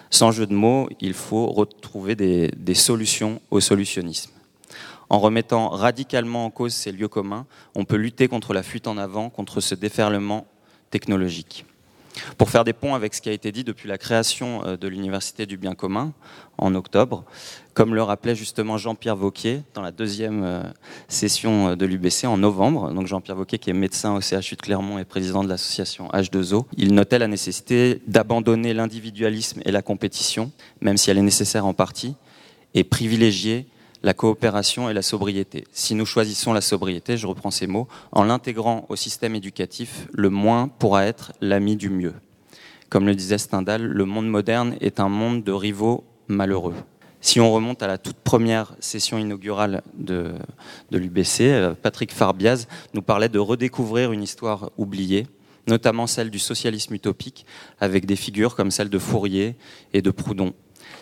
[0.10, 4.32] Sans jeu de mots, il faut retrouver des solutions au solutionnisme.
[5.10, 8.98] En remettant radicalement en cause ces lieux communs, on peut lutter contre la fuite en
[8.98, 10.46] avant, contre ce déferlement
[10.92, 11.66] technologique.
[12.38, 14.88] Pour faire des ponts avec ce qui a été dit depuis la création euh, de
[14.88, 16.14] l'Université du bien commun
[16.58, 17.24] en octobre,
[17.74, 20.64] comme le rappelait justement Jean-Pierre Vauquier dans la deuxième euh,
[21.08, 24.62] session euh, de l'UBC en novembre, donc Jean-Pierre Vauquier qui est médecin au CHU de
[24.62, 30.52] Clermont et président de l'association H2O, il notait la nécessité d'abandonner l'individualisme et la compétition,
[30.82, 32.16] même si elle est nécessaire en partie,
[32.74, 33.68] et privilégier
[34.04, 35.66] la coopération et la sobriété.
[35.72, 40.30] Si nous choisissons la sobriété, je reprends ces mots, en l'intégrant au système éducatif, le
[40.30, 42.14] moins pourra être l'ami du mieux.
[42.90, 46.76] Comme le disait Stendhal, le monde moderne est un monde de rivaux malheureux.
[47.22, 50.34] Si on remonte à la toute première session inaugurale de,
[50.90, 55.28] l'UBC, euh, Patrick Farbiaz nous parlait de redécouvrir une histoire oubliée,
[55.68, 57.46] notamment celle du socialisme utopique,
[57.82, 59.56] avec des figures comme celle de Fourier
[59.94, 60.54] et de Proudhon,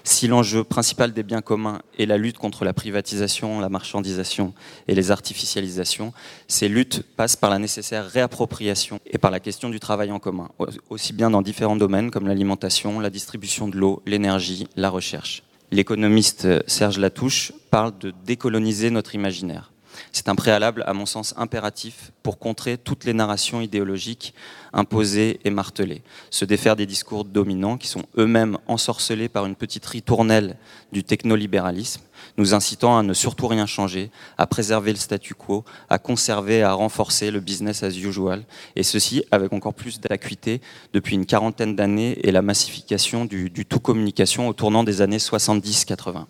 [0.04, 4.54] si l'enjeu principal des biens communs est la lutte contre la privatisation, la marchandisation
[4.88, 6.14] et les artificialisations,
[6.48, 10.50] ces luttes passent par la nécessaire réappropriation et par la question du travail en commun,
[10.90, 15.44] aussi bien dans différents domaines comme l'alimentation, la distribution de l'eau, l'énergie, la recherche.
[15.72, 19.72] L'économiste Serge Latouche parle de décoloniser notre imaginaire.
[20.12, 24.34] C'est un préalable, à mon sens, impératif pour contrer toutes les narrations idéologiques
[24.74, 26.02] imposées et martelées.
[26.30, 30.58] Se défaire des discours dominants qui sont eux-mêmes ensorcelés par une petite ritournelle
[30.92, 32.02] du technolibéralisme,
[32.38, 36.64] nous incitant à ne surtout rien changer, à préserver le statu quo, à conserver et
[36.64, 38.44] à renforcer le business as usual,
[38.76, 40.62] et ceci avec encore plus d'acuité
[40.94, 46.26] depuis une quarantaine d'années et la massification du, tout communication au tournant des années 70-80.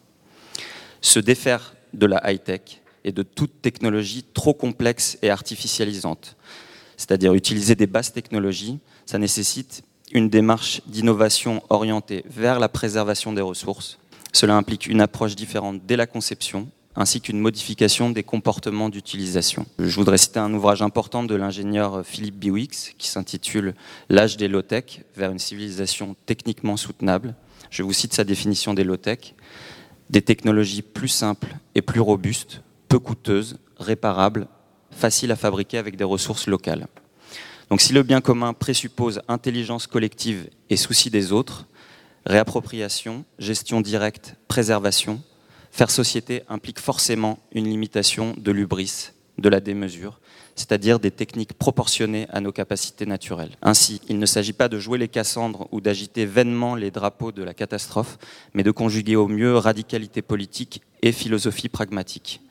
[1.01, 6.35] Se défaire de la high-tech, et de toute technologie trop complexe et artificialisante.
[6.97, 13.41] C'est-à-dire utiliser des basses technologies, ça nécessite une démarche d'innovation orientée vers la préservation des
[13.41, 13.97] ressources.
[14.33, 16.67] Cela implique une approche différente dès la conception,
[16.97, 19.65] ainsi qu'une modification des comportements d'utilisation.
[19.79, 23.73] Je voudrais citer un ouvrage important de l'ingénieur Philippe Biwix qui s'intitule
[24.09, 27.35] L'âge des low-tech vers une civilisation techniquement soutenable.
[27.69, 29.33] Je vous cite sa définition des low-tech.
[30.09, 34.47] Des technologies plus simples et plus robustes peu coûteuse, réparable,
[34.91, 36.87] facile à fabriquer avec des ressources locales.
[37.69, 41.65] Donc si le bien commun présuppose intelligence collective et souci des autres,
[42.25, 45.21] réappropriation, gestion directe, préservation,
[45.71, 50.19] faire société implique forcément une limitation de l'ubris, de la démesure,
[50.55, 53.55] c'est-à-dire des techniques proportionnées à nos capacités naturelles.
[53.61, 57.43] Ainsi, il ne s'agit pas de jouer les Cassandres ou d'agiter vainement les drapeaux de
[57.43, 58.17] la catastrophe,
[58.53, 62.41] mais de conjuguer au mieux radicalité politique et philosophie pragmatique.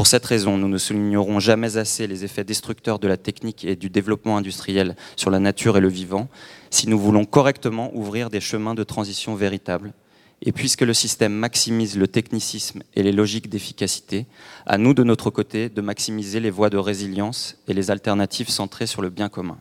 [0.00, 3.76] Pour cette raison, nous ne soulignerons jamais assez les effets destructeurs de la technique et
[3.76, 6.30] du développement industriel sur la nature et le vivant,
[6.70, 9.92] si nous voulons correctement ouvrir des chemins de transition véritables.
[10.40, 14.24] Et puisque le système maximise le technicisme et les logiques d'efficacité,
[14.64, 18.86] à nous de notre côté de maximiser les voies de résilience et les alternatives centrées
[18.86, 19.58] sur le bien commun.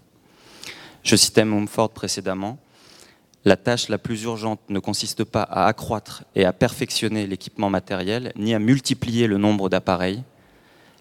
[1.04, 2.60] Je citais Mumford précédemment.
[3.44, 8.34] La tâche la plus urgente ne consiste pas à accroître et à perfectionner l'équipement matériel,
[8.38, 10.24] ni à multiplier le nombre d'appareils.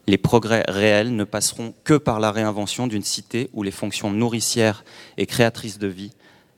[0.09, 4.83] Les progrès réels ne passeront que par la réinvention d'une cité où les fonctions nourricières
[5.19, 6.13] et créatrices de vie,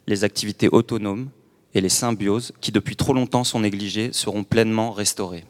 [0.07, 1.31] les activités autonomes
[1.75, 5.45] et les symbioses, qui depuis trop longtemps sont négligées, seront pleinement restaurées.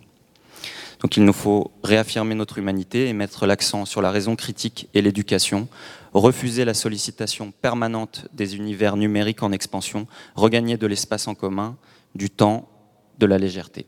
[1.00, 5.02] Donc il nous faut réaffirmer notre humanité et mettre l'accent sur la raison critique et
[5.02, 5.68] l'éducation,
[6.14, 11.76] refuser la sollicitation permanente des univers numériques en expansion, regagner de l'espace en commun,
[12.14, 12.66] du temps,
[13.18, 13.84] de la légèreté.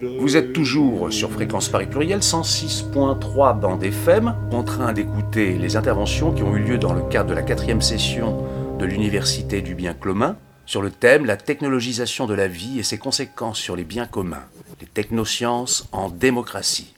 [0.00, 6.32] Vous êtes toujours sur Fréquence Paris Pluriel 106.3 bande FM, en train d'écouter les interventions
[6.32, 8.44] qui ont eu lieu dans le cadre de la quatrième session
[8.78, 12.98] de l'Université du bien commun sur le thème La technologisation de la vie et ses
[12.98, 14.44] conséquences sur les biens communs,
[14.80, 16.94] les technosciences en démocratie.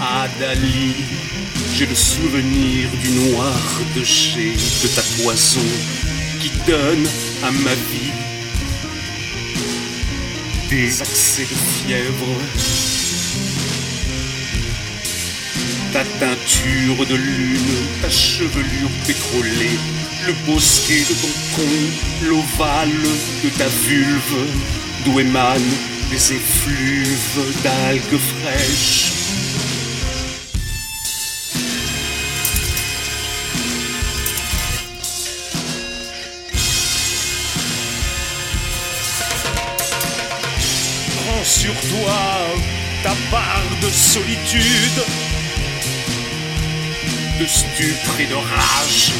[0.00, 0.94] Adali,
[1.74, 3.54] j'ai le souvenir du noir
[3.96, 5.60] de chez de ta poison
[6.40, 7.06] qui donne
[7.44, 8.25] à ma vie
[10.70, 12.40] des accès de fièvre.
[15.92, 19.78] Ta teinture de lune, ta chevelure pétrolée,
[20.26, 22.90] le bosquet de ton con, l'ovale
[23.44, 24.46] de ta vulve,
[25.04, 25.60] d'où émanent
[26.10, 29.15] des effluves d'algues fraîches.
[41.46, 42.18] Sur toi
[43.04, 45.00] ta part de solitude,
[47.38, 49.12] de stupre et de rage,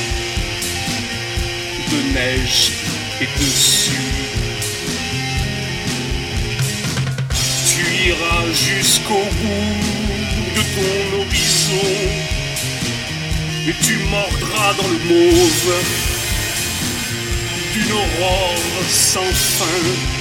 [1.93, 2.73] de neige
[3.21, 3.95] et de suie.
[7.69, 9.77] Tu iras jusqu'au bout
[10.57, 11.95] de ton horizon
[13.69, 15.75] et tu mordras dans le mauve
[17.73, 18.59] d'une aurore
[18.89, 20.15] sans fin.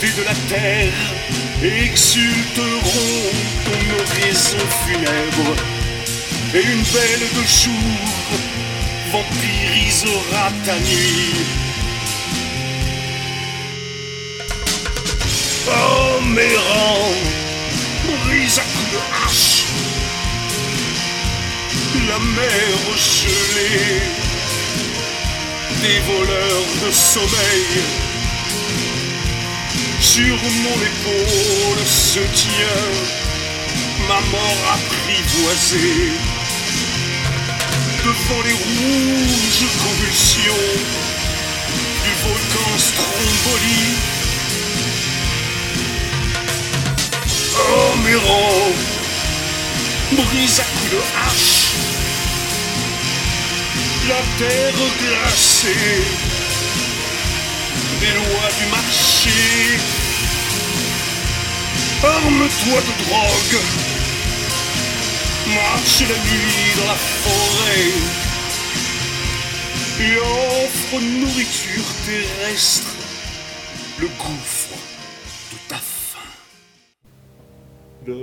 [0.00, 0.92] Les beautés de la terre
[1.62, 3.30] exulteront
[3.64, 5.54] ton oraison funèbre
[6.54, 7.98] et une belle de jour
[9.12, 11.34] vampirisera ta nuit.
[15.68, 16.56] Oh mes
[18.24, 19.64] brise à coups de hache,
[22.08, 24.02] la mer gelée,
[25.82, 28.05] des voleurs de sommeil.
[30.16, 32.90] Sur mon épaule se tient
[34.08, 36.10] ma mort apprivoisée.
[38.02, 40.64] Devant les rouges convulsions
[42.02, 43.84] du volcan Stromboli.
[47.58, 48.72] Oh mes rangs,
[50.12, 51.74] brise à coups de hache,
[54.08, 56.04] la terre glacée
[58.00, 59.95] des lois du marché.
[62.04, 63.62] Arme-toi de drogue,
[65.54, 67.90] marche la nuit dans la forêt.
[69.98, 72.94] Et offre nourriture terrestre,
[73.98, 74.76] le gouffre
[75.52, 76.20] de ta faim.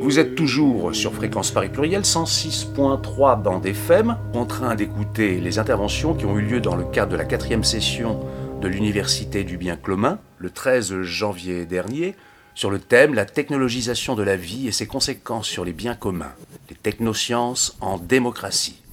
[0.04, 6.14] Vous êtes toujours sur Fréquence Paris Pluriel 106.3 bande FM, en train d'écouter les interventions
[6.14, 8.20] qui ont eu lieu dans le cadre de la quatrième session
[8.62, 12.16] de l'Université du bien commun, le 13 janvier dernier,
[12.56, 16.34] sur le thème La technologisation de la vie et ses conséquences sur les biens communs,
[16.70, 18.84] les technosciences en démocratie.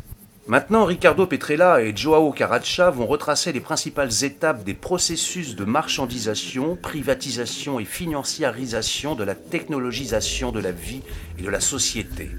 [0.46, 6.76] Maintenant, Ricardo Petrella et Joao Caracha vont retracer les principales étapes des processus de marchandisation,
[6.76, 11.02] privatisation et financiarisation de la technologisation de la vie
[11.38, 12.30] et de la société,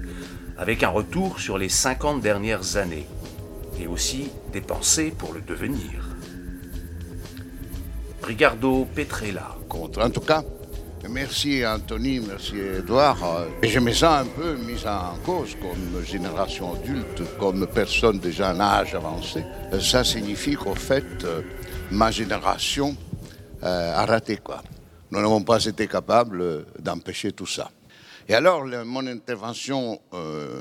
[0.58, 3.06] avec un retour sur les 50 dernières années,
[3.80, 6.10] et aussi des pensées pour le devenir.
[8.22, 9.56] Ricardo Petrella.
[9.70, 10.44] En tout cas,
[11.10, 13.22] merci Anthony, merci Edouard.
[13.24, 18.18] Euh, Et je me sens un peu mis en cause comme génération adulte, comme personne
[18.18, 19.44] déjà en âge avancé.
[19.72, 21.42] Euh, Ça signifie qu'au fait, euh,
[21.90, 22.96] ma génération
[23.62, 24.62] euh, a raté quoi.
[25.10, 27.70] Nous n'avons pas été capables euh, d'empêcher tout ça.
[28.28, 30.60] Et alors, mon intervention euh,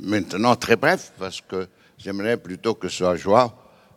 [0.00, 3.54] maintenant très bref, parce que j'aimerais plutôt que ce soit Joie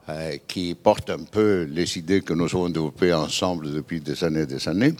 [0.09, 4.41] euh, qui porte un peu les idées que nous avons développées ensemble depuis des années
[4.41, 4.93] et des années.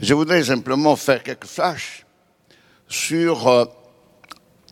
[0.00, 2.04] Je voudrais simplement faire quelques flashs
[2.88, 3.64] sur euh,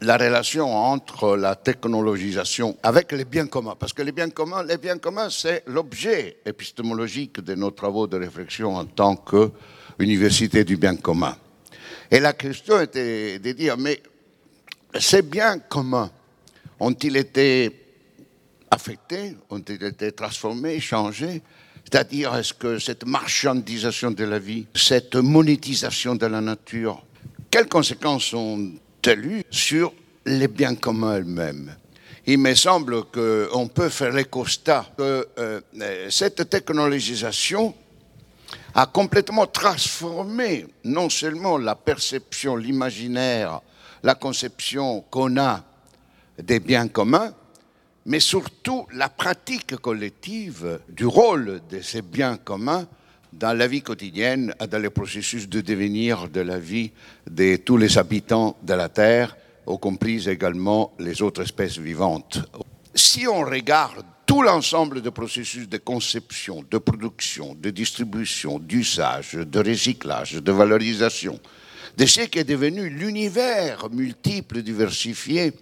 [0.02, 3.76] la relation entre la technologisation avec les biens communs.
[3.78, 8.18] Parce que les biens communs, les biens communs, c'est l'objet épistémologique de nos travaux de
[8.18, 11.36] réflexion en tant qu'université du bien commun.
[12.10, 14.02] Et la question était de dire, mais
[14.98, 16.10] ces biens communs
[16.78, 17.70] ont-ils été
[18.70, 21.42] affectés, ont-ils été transformés, changés?
[21.84, 27.04] C'est-à-dire, est-ce que cette marchandisation de la vie, cette monétisation de la nature,
[27.50, 29.92] quelles conséquences ont-elles eu sur
[30.26, 31.76] les biens communs elles-mêmes
[32.26, 37.74] Il me semble qu'on peut faire le constat que euh, euh, cette technologisation
[38.74, 43.60] a complètement transformé non seulement la perception, l'imaginaire,
[44.02, 45.62] la conception qu'on a
[46.42, 47.32] des biens communs,
[48.06, 52.86] mais surtout la pratique collective du rôle de ces biens communs
[53.32, 56.92] dans la vie quotidienne dans le processus de devenir de la vie
[57.28, 59.36] de tous les habitants de la Terre,
[59.66, 62.38] y compris également les autres espèces vivantes.
[62.94, 69.58] Si on regarde tout l'ensemble des processus de conception, de production, de distribution, d'usage, de
[69.58, 71.38] recyclage, de valorisation,
[71.96, 75.52] de ce qui est devenu l'univers multiple, diversifié,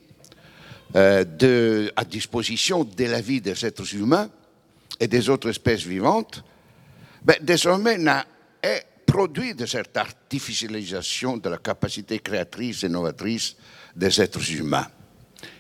[0.95, 4.29] euh, à disposition de la vie des êtres humains
[5.01, 6.45] et des autres espèces vivantes,
[7.23, 7.99] ben, désormais
[8.63, 13.57] est produit de cette artificialisation de la capacité créatrice et novatrice
[13.95, 14.87] des êtres humains.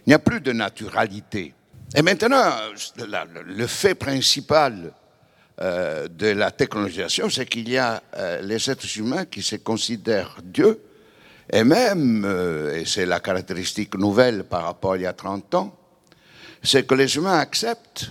[0.07, 1.55] Il n'y a plus de naturalité.
[1.95, 2.51] Et maintenant,
[2.97, 4.93] le fait principal
[5.61, 10.39] euh, de la technologisation, c'est qu'il y a euh, les êtres humains qui se considèrent
[10.43, 10.81] Dieu,
[11.51, 15.55] et même, euh, et c'est la caractéristique nouvelle par rapport à il y a 30
[15.55, 15.77] ans,
[16.63, 18.11] c'est que les humains acceptent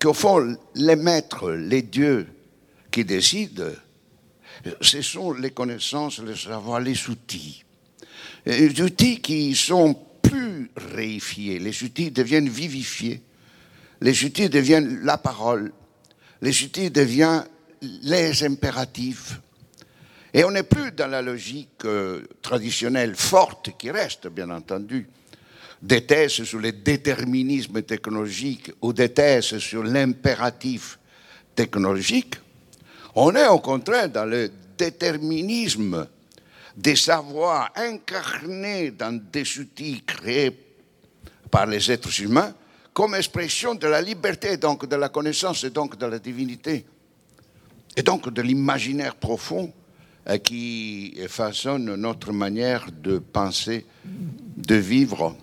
[0.00, 2.26] qu'au fond, les maîtres, les dieux
[2.90, 3.64] qui décident,
[4.80, 7.64] ce sont les connaissances, les savoirs, les outils.
[8.46, 13.22] Les outils qui sont plus réifiés, les outils deviennent vivifiés,
[14.00, 15.72] les outils deviennent la parole,
[16.40, 17.44] les outils deviennent
[18.02, 19.40] les impératifs.
[20.34, 25.08] Et on n'est plus dans la logique euh, traditionnelle forte qui reste, bien entendu,
[25.80, 30.98] des thèses sur le déterminisme technologique ou des thèses sur l'impératif
[31.54, 32.34] technologique.
[33.14, 36.06] On est au contraire dans le déterminisme
[36.76, 40.56] des savoirs incarnés dans des outils créés
[41.50, 42.54] par les êtres humains
[42.92, 46.84] comme expression de la liberté, donc de la connaissance et donc de la divinité,
[47.96, 49.72] et donc de l'imaginaire profond
[50.36, 55.34] qui façonne notre manière de penser, de vivre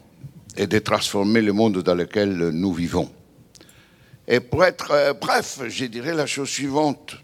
[0.56, 3.12] et de transformer le monde dans lequel nous vivons.
[4.28, 7.16] Et pour être euh, bref, je dirais la chose suivante.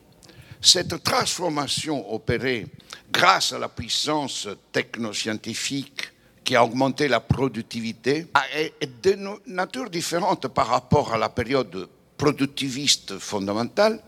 [0.62, 2.68] Cette transformation opérée
[3.12, 6.12] grâce à la puissance technoscientifique
[6.43, 11.88] qui a augmenté la productivité est de nature différente par rapport à la période
[12.18, 13.99] productiviste fondamentale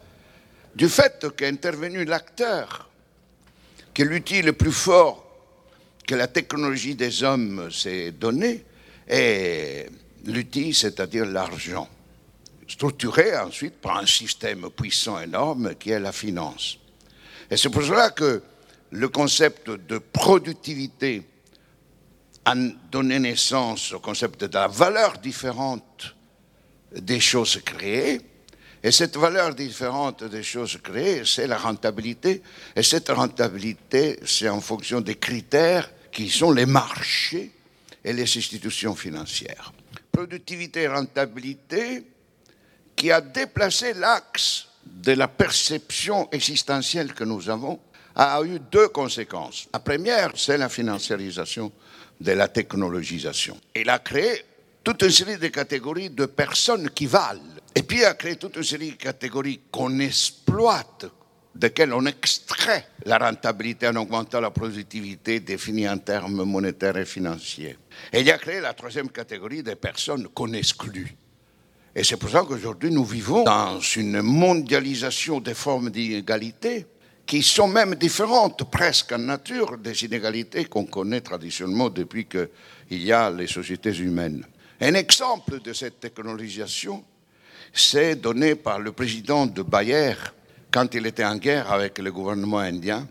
[0.75, 2.89] du fait qu'est intervenu l'acteur,
[3.93, 5.23] que l'outil le plus fort
[6.05, 8.63] que la technologie des hommes s'est donné
[9.07, 9.89] est
[10.25, 11.87] l'outil, c'est-à-dire l'argent,
[12.67, 16.77] structuré ensuite par un système puissant énorme qui est la finance.
[17.49, 18.41] Et c'est pour cela que
[18.91, 21.23] le concept de productivité
[22.45, 22.55] a
[22.91, 26.15] donné naissance au concept de la valeur différente
[26.91, 28.21] des choses créées.
[28.83, 32.43] Et cette valeur différente des choses créées, c'est la rentabilité.
[32.75, 37.51] Et cette rentabilité, c'est en fonction des critères qui sont les marchés
[38.03, 39.71] et les institutions financières.
[40.11, 42.03] Productivité et rentabilité
[42.95, 47.79] qui a déplacé l'axe de la perception existentielle que nous avons
[48.15, 49.67] a eu deux conséquences.
[49.73, 51.71] La première, c'est la financiarisation
[52.19, 53.59] de la technologisation.
[53.75, 54.45] Il a créé
[54.83, 57.39] toute une série de catégories de personnes qui valent.
[57.73, 61.05] Et puis il a créé toute une série de catégories qu'on exploite,
[61.55, 67.77] desquelles on extrait la rentabilité en augmentant la productivité définie en termes monétaires et financiers.
[68.11, 71.15] Et il a créé la troisième catégorie des personnes qu'on exclut.
[71.95, 76.87] Et c'est pour ça qu'aujourd'hui nous vivons dans une mondialisation des formes d'inégalité
[77.25, 82.49] qui sont même différentes presque en nature des inégalités qu'on connaît traditionnellement depuis qu'il
[82.89, 84.45] y a les sociétés humaines.
[84.85, 87.05] Un exemple de cette technologisation,
[87.71, 90.15] c'est donné par le président de Bayer
[90.69, 93.07] quand il était en guerre avec le gouvernement indien.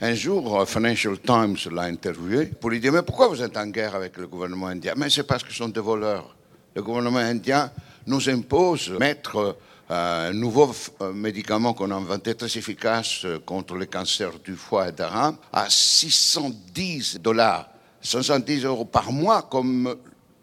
[0.00, 3.96] Un jour, Financial Times l'a interviewé pour lui dire Mais pourquoi vous êtes en guerre
[3.96, 4.94] avec le gouvernement indien?
[4.96, 6.36] Mais c'est parce qu'ils sont des voleurs.
[6.76, 7.72] Le gouvernement indien
[8.06, 9.56] nous impose mettre
[9.88, 14.86] un nouveau euh, médicament qu'on a inventé très efficace euh, contre le cancer du foie
[14.90, 17.68] et reins à 610 dollars,
[18.00, 19.96] 70 euros par mois comme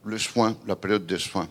[0.08, 1.48] le soin, la période de soins.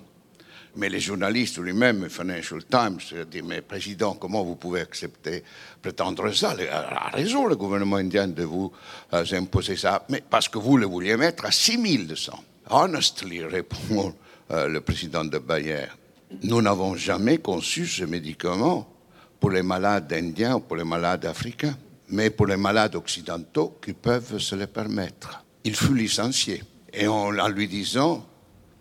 [0.76, 2.98] Mais les journalistes lui-même, Financial Times,
[3.30, 5.42] dit Mais président, comment vous pouvez accepter,
[5.80, 6.54] prétendre ça?
[6.70, 8.70] A raison, le gouvernement indien, de vous
[9.14, 10.04] euh, imposer ça.
[10.10, 12.32] Mais parce que vous le vouliez mettre à 6200.
[12.68, 14.14] Honestly, répond
[14.50, 15.86] le président de Bayer.
[16.42, 18.88] Nous n'avons jamais conçu ce médicament
[19.40, 21.76] pour les malades indiens ou pour les malades africains,
[22.08, 25.44] mais pour les malades occidentaux qui peuvent se le permettre.
[25.64, 26.62] Il fut licencié.
[26.92, 28.24] Et en lui disant,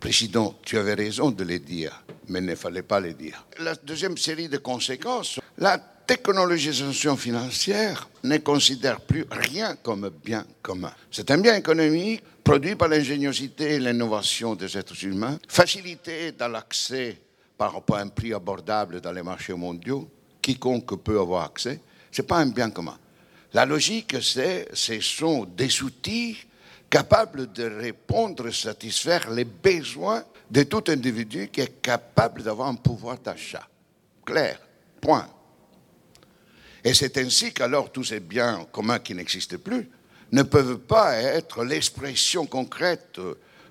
[0.00, 3.44] Président, tu avais raison de le dire, mais il ne fallait pas le dire.
[3.58, 10.92] La deuxième série de conséquences, la technologisation financière ne considère plus rien comme bien commun.
[11.10, 17.18] C'est un bien économique produit par l'ingéniosité et l'innovation des êtres humains, facilité dans l'accès
[17.58, 20.08] par un prix abordable dans les marchés mondiaux,
[20.40, 21.80] quiconque peut avoir accès.
[22.12, 22.96] Ce n'est pas un bien commun.
[23.52, 26.36] La logique, c'est ce sont des outils
[26.90, 33.18] capables de répondre, satisfaire les besoins de tout individu qui est capable d'avoir un pouvoir
[33.18, 33.66] d'achat.
[34.24, 34.60] Clair.
[35.00, 35.28] Point.
[36.84, 39.88] Et c'est ainsi qu'alors tous ces biens communs qui n'existent plus
[40.32, 43.20] ne peuvent pas être l'expression concrète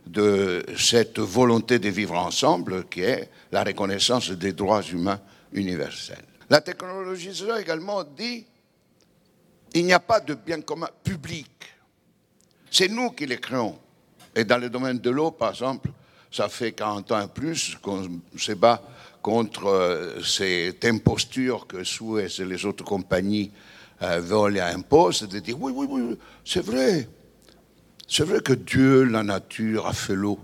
[0.05, 5.19] de cette volonté de vivre ensemble qui est la reconnaissance des droits humains
[5.51, 6.25] universels.
[6.49, 8.45] La technologie également dit
[9.73, 11.74] il n'y a pas de bien commun public.
[12.77, 13.79] C'est nous qui les créons.
[14.35, 15.91] Et dans le domaine de l'eau, par exemple,
[16.29, 18.83] ça fait 40 ans et plus qu'on se bat
[19.21, 23.49] contre euh, cette imposture que Suez et les autres compagnies
[24.01, 27.07] euh, veulent et imposent, de dire oui, oui, oui, c'est vrai.
[28.09, 30.37] C'est vrai que Dieu, la nature, a fait l'eau.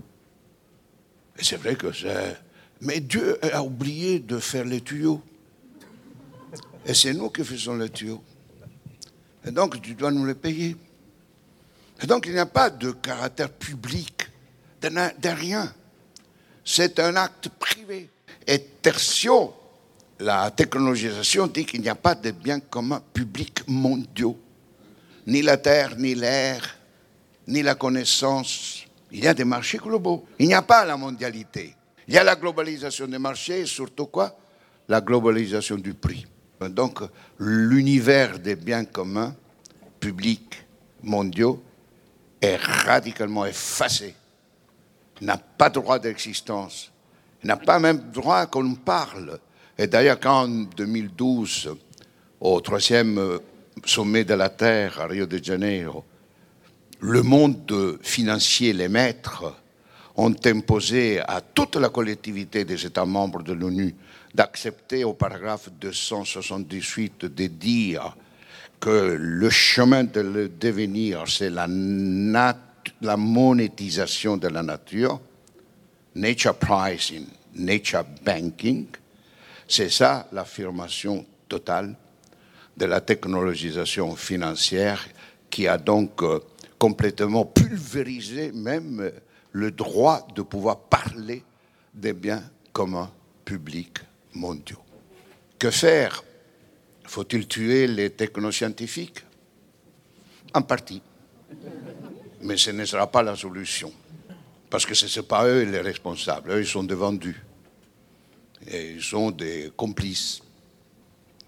[1.38, 2.38] Et c'est vrai que c'est.
[2.80, 5.20] Mais Dieu a oublié de faire les tuyaux.
[6.86, 8.22] Et c'est nous qui faisons les tuyaux.
[9.44, 10.78] Et donc, tu dois nous les payer.
[12.06, 14.28] Donc, il n'y a pas de caractère public
[14.90, 15.72] de, rien.
[16.64, 18.08] C'est un acte privé.
[18.46, 19.54] Et tertio,
[20.18, 24.38] la technologisation dit qu'il n'y a pas de biens communs publics mondiaux.
[25.26, 26.76] Ni la terre, ni l'air,
[27.46, 28.84] ni la connaissance.
[29.12, 30.26] Il y a des marchés globaux.
[30.38, 31.76] Il n'y a pas la mondialité.
[32.08, 34.36] Il y a la globalisation des marchés et surtout quoi?
[34.88, 36.26] La globalisation du prix.
[36.60, 37.00] Donc
[37.38, 39.34] l'univers des biens communs,
[40.00, 40.64] publics,
[41.02, 41.62] mondiaux,
[42.42, 44.14] est radicalement effacé.
[45.20, 46.90] N'a pas droit d'existence.
[47.44, 49.38] N'a pas même droit qu'on parle.
[49.78, 51.74] Et d'ailleurs, quand en 2012,
[52.40, 53.38] au troisième
[53.84, 56.04] sommet de la Terre à Rio de Janeiro,
[57.00, 59.54] le monde financier, les maîtres,
[60.16, 63.94] ont imposé à toute la collectivité des États membres de l'ONU
[64.34, 68.16] d'accepter au paragraphe 278 de dire
[68.82, 71.68] que le chemin de le devenir, c'est la,
[73.00, 75.20] la monétisation de la nature,
[76.16, 77.24] nature pricing,
[77.54, 78.86] nature banking,
[79.68, 81.94] c'est ça l'affirmation totale
[82.76, 85.06] de la technologisation financière
[85.48, 86.40] qui a donc euh,
[86.76, 89.12] complètement pulvérisé même
[89.52, 91.44] le droit de pouvoir parler
[91.94, 93.12] des biens communs
[93.44, 93.98] publics
[94.34, 94.82] mondiaux.
[95.56, 96.24] Que faire
[97.12, 99.18] Faut-il tuer les technoscientifiques?
[100.54, 101.02] En partie.
[102.40, 103.92] Mais ce ne sera pas la solution.
[104.70, 106.52] Parce que ce ne sont pas eux les responsables.
[106.52, 107.38] Eux, ils sont des vendus.
[108.66, 110.40] Et ils sont des complices.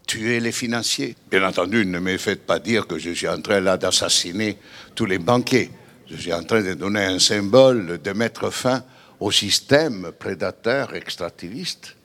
[0.07, 1.17] Tuer les financiers.
[1.31, 4.59] Bien entendu, ne me faites pas dire que je suis en train là d'assassiner
[4.95, 5.71] tous les banquiers.
[6.11, 8.85] Je suis en train de donner un symbole, de mettre fin
[9.19, 11.97] au système prédateur extractiviste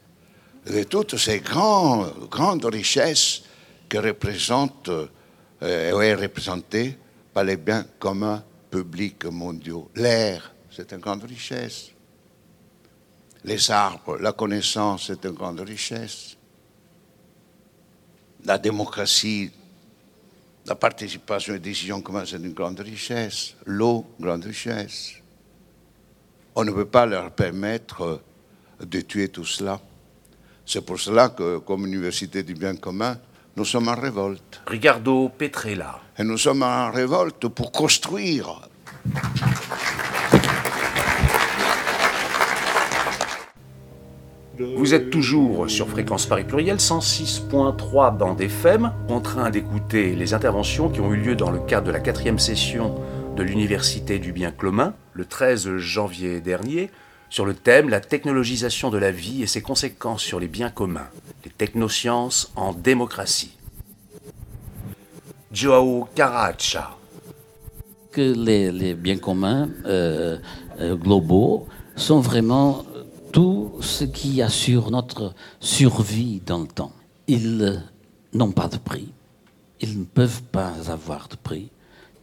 [0.66, 3.44] de toutes ces grandes richesses
[3.90, 5.08] que représente euh,
[5.62, 6.98] est représentée
[7.34, 9.90] par les biens communs publics mondiaux.
[9.96, 11.92] L'air, c'est une grande richesse.
[13.44, 16.38] Les arbres, la connaissance, c'est une grande richesse.
[18.46, 19.52] La démocratie,
[20.66, 23.56] la participation et décision communes, c'est une grande richesse.
[23.66, 25.16] L'eau, grande richesse.
[26.56, 28.22] On ne peut pas leur permettre
[28.80, 29.82] de tuer tout cela.
[30.66, 33.20] C'est pour cela que, comme Université du bien commun,
[33.60, 34.62] nous sommes en révolte.
[34.68, 36.00] Ricardo Petrella.
[36.18, 38.70] Et nous sommes en révolte pour construire.
[44.78, 50.88] Vous êtes toujours sur Fréquence Paris Pluriel 106.3 bande FM, en train d'écouter les interventions
[50.88, 52.96] qui ont eu lieu dans le cadre de la quatrième session
[53.36, 56.92] de l'Université du bien commun, le 13 janvier dernier,
[57.30, 61.10] sur le thème La technologisation de la vie et ses conséquences sur les biens communs,
[61.46, 63.58] les technosciences en démocratie.
[65.52, 66.96] Joao Caracha.
[68.12, 70.38] Que les, biens communs euh,
[70.80, 72.84] euh, globaux sont vraiment
[73.32, 76.92] tout ce qui assure notre survie dans le temps.
[77.28, 77.84] Ils
[78.34, 79.10] n'ont pas de prix.
[79.80, 81.70] Ils ne peuvent pas avoir de prix.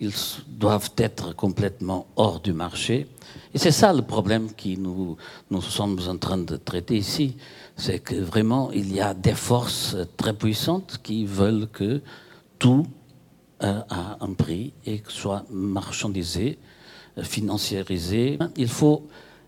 [0.01, 0.13] Ils
[0.47, 3.07] doivent être complètement hors du marché
[3.55, 5.17] et c'est ça le problème que nous,
[5.51, 7.37] nous sommes en train de traiter ici.
[7.77, 12.03] C'est que vraiment, il y a des forces très puissantes qui veulent que
[12.59, 12.87] tout
[13.63, 16.59] euh, a un prix et que soit marchandisé,
[17.19, 18.39] euh, financiarisé.
[18.57, 19.07] Il faut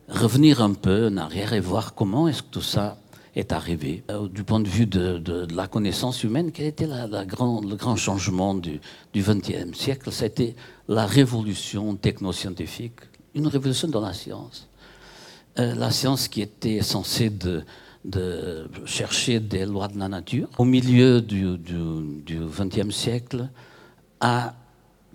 [0.09, 2.97] revenir un peu en arrière et voir comment est-ce que tout ça
[3.39, 4.03] est arrivé.
[4.11, 7.25] Euh, du point de vue de, la connaissance humaine, quel était le
[7.77, 8.81] grand changement du
[9.15, 10.11] XXe siècle?
[10.13, 10.55] C'était
[10.89, 13.01] la révolution technoscientifique,
[13.35, 14.69] une révolution dans la science.
[15.59, 17.65] Euh, la science qui était censée de,
[18.87, 21.59] chercher des lois de la nature, au milieu du
[22.59, 23.49] XXe siècle,
[24.21, 24.55] a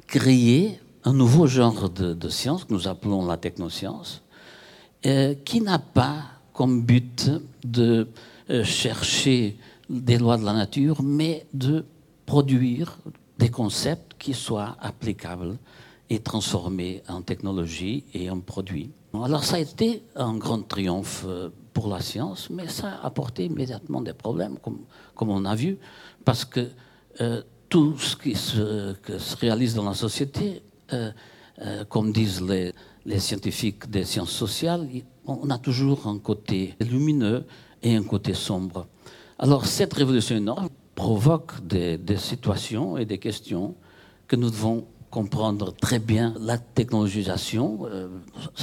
[0.07, 4.21] créé un nouveau genre de, science que nous appelons la technoscience,
[5.05, 7.31] euh, qui n'a pas comme but
[7.63, 8.07] de
[8.49, 9.57] euh, chercher
[9.89, 11.85] des lois de la nature, mais de
[12.25, 12.97] produire
[13.37, 15.57] des concepts qui soient applicables
[16.09, 18.91] et transformés en technologie et en produits.
[19.13, 23.45] Alors ça a été un grand triomphe euh, pour la science, mais ça a apporté
[23.45, 24.81] immédiatement des problèmes, comme,
[25.15, 25.77] comme on a vu,
[26.23, 26.69] parce que
[27.69, 31.11] tout ce qui se, se, réalise dans la société euh,
[31.61, 34.87] euh, comme disent les, scientifiques des sciences sociales,
[35.25, 37.45] on a toujours un côté lumineux
[37.81, 38.87] et un côté sombre.
[39.39, 43.75] Alors cette révolution énorme provoque des, situations et des questions
[44.27, 46.33] que nous devons comprendre très bien.
[46.39, 48.07] La technologisation, euh,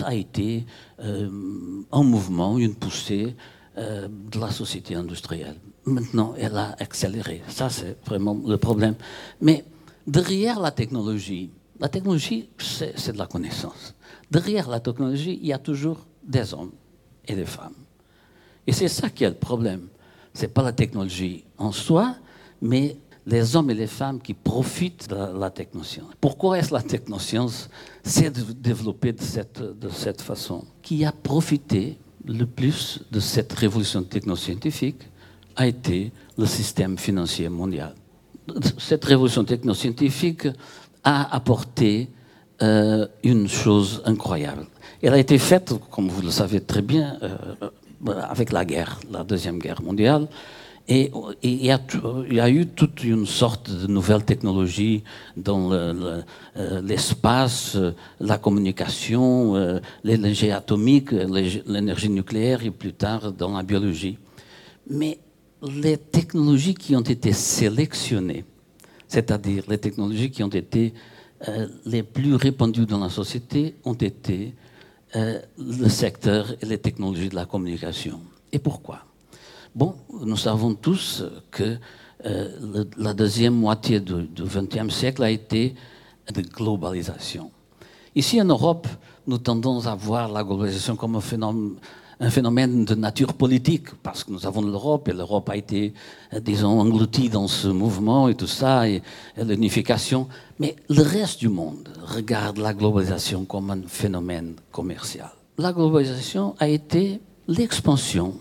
[0.04, 0.64] a été
[0.98, 3.34] un mouvement, une poussée
[3.76, 5.56] de la société industrielle.
[5.86, 7.42] Maintenant, elle a accéléré.
[7.48, 8.94] Ça, c'est vraiment le problème.
[9.40, 9.64] Mais
[10.06, 13.94] derrière la technologie, la technologie, c'est de la connaissance.
[14.30, 16.72] Derrière la technologie, il y a toujours des hommes
[17.26, 17.74] et des femmes.
[18.66, 19.88] Et c'est ça qui est le problème.
[20.34, 22.14] Ce n'est pas la technologie en soi,
[22.60, 22.96] mais
[23.26, 26.10] les hommes et les femmes qui profitent de la, technoscience.
[26.20, 27.68] Pourquoi est-ce la technoscience
[28.02, 30.64] s'est développée de cette, de cette façon?
[30.82, 35.02] Qui a profité le plus de cette révolution technoscientifique
[35.56, 37.94] a été le système financier mondial.
[38.78, 40.48] Cette révolution technoscientifique
[41.04, 42.08] a apporté
[42.62, 44.66] euh, une chose incroyable.
[45.02, 49.24] Elle a été faite, comme vous le savez très bien, euh, avec la guerre, la
[49.24, 50.28] Deuxième Guerre mondiale.
[50.88, 51.12] Et
[51.42, 55.04] il y, a, eu toute une sorte de nouvelle technologie
[55.36, 56.22] dans euh,
[56.82, 57.76] l'espace,
[58.18, 64.18] la communication, l'énergie atomique, l'énergie nucléaire et plus tard dans la biologie.
[64.88, 65.18] Mais
[65.62, 68.44] les technologies qui ont été sélectionnées
[69.10, 70.94] c'est-à-dire les technologies qui ont été
[71.48, 74.54] euh, les plus répandues dans la société, ont été
[75.16, 78.20] euh, le secteur et les technologies de la communication.
[78.52, 79.00] Et pourquoi?
[79.74, 79.94] Bon,
[80.24, 81.76] nous savons tous que
[82.26, 85.74] euh, la deuxième moitié du XXe siècle a été
[86.32, 87.50] de globalisation.
[88.14, 88.88] Ici en Europe,
[89.26, 91.76] nous tendons à voir la globalisation comme un phénomène
[92.20, 95.94] un phénomène de nature politique, parce que nous avons l'Europe, et l'Europe a été,
[96.42, 99.02] disons, engloutie dans ce mouvement et tout ça, et,
[99.38, 100.28] l'unification.
[100.58, 105.30] Mais le reste du monde regarde la globalisation comme un phénomène commercial.
[105.56, 108.34] La globalisation a été l'expansion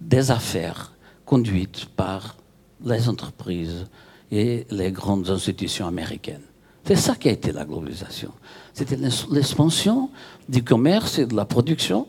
[0.00, 0.92] des affaires
[1.24, 2.36] conduites par
[2.84, 3.86] les entreprises
[4.30, 6.42] et les grandes institutions américaines.
[6.84, 8.30] C'est ça qui a été la globalisation.
[8.72, 10.10] C'était l'expansion
[10.48, 12.06] du commerce et de la production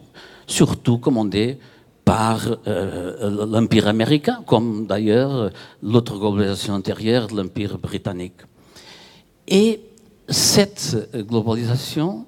[0.48, 1.60] surtout commandé
[2.04, 5.52] par euh, l'Empire américain, comme d'ailleurs
[5.84, 8.42] l'autre globalisation antérieure l'Empire britannique.
[9.48, 9.82] Et
[10.30, 12.26] cette globalisation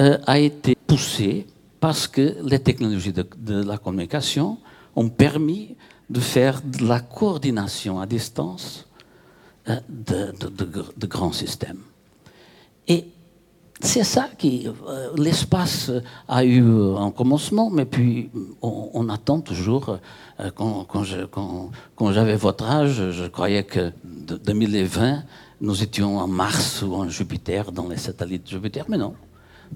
[0.00, 1.46] euh, a été poussée
[1.80, 4.58] parce que les technologies de, la communication
[4.96, 5.76] ont permis
[6.08, 8.86] de faire de la coordination à distance
[9.68, 10.32] euh, de,
[10.96, 11.80] de, grands systèmes.
[12.88, 13.04] Et
[13.82, 14.68] c'est ça qui.
[14.68, 15.90] Euh, l'espace
[16.28, 16.62] a eu
[16.96, 18.30] un commencement, mais puis
[18.62, 19.98] on, attend toujours.
[20.38, 25.22] Euh, quand, j'avais votre âge, je croyais que de 2020,
[25.62, 29.14] nous étions en Mars ou en Jupiter, dans les satellites de Jupiter, mais non.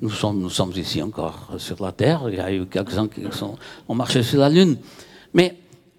[0.02, 2.24] Nous sommes, ici encore sur la Terre.
[2.28, 3.22] Il y a eu quelques-uns qui
[3.88, 4.76] ont marché sur la Lune.
[5.32, 5.56] Mais,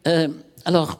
[0.07, 0.27] euh,
[0.65, 0.99] alors,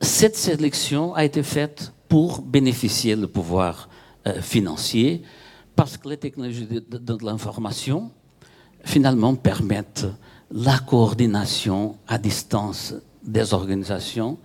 [0.00, 3.88] cette sélection a été faite pour bénéficier du pouvoir
[4.40, 5.22] financier
[5.74, 8.10] parce que les technologies de, l'information,
[8.84, 10.06] finalement, permettent
[10.50, 14.38] la coordination à distance des organisations.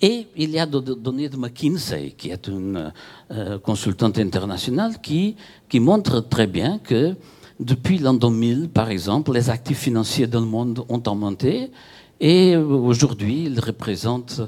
[0.00, 2.92] Et il y a des données de McKinsey, qui est une
[3.30, 5.36] euh, consultante internationale, qui,
[5.68, 7.14] qui montre très bien que
[7.58, 11.70] depuis l'an 2000, par exemple, les actifs financiers dans le monde ont augmenté
[12.18, 14.42] et aujourd'hui, ils représentent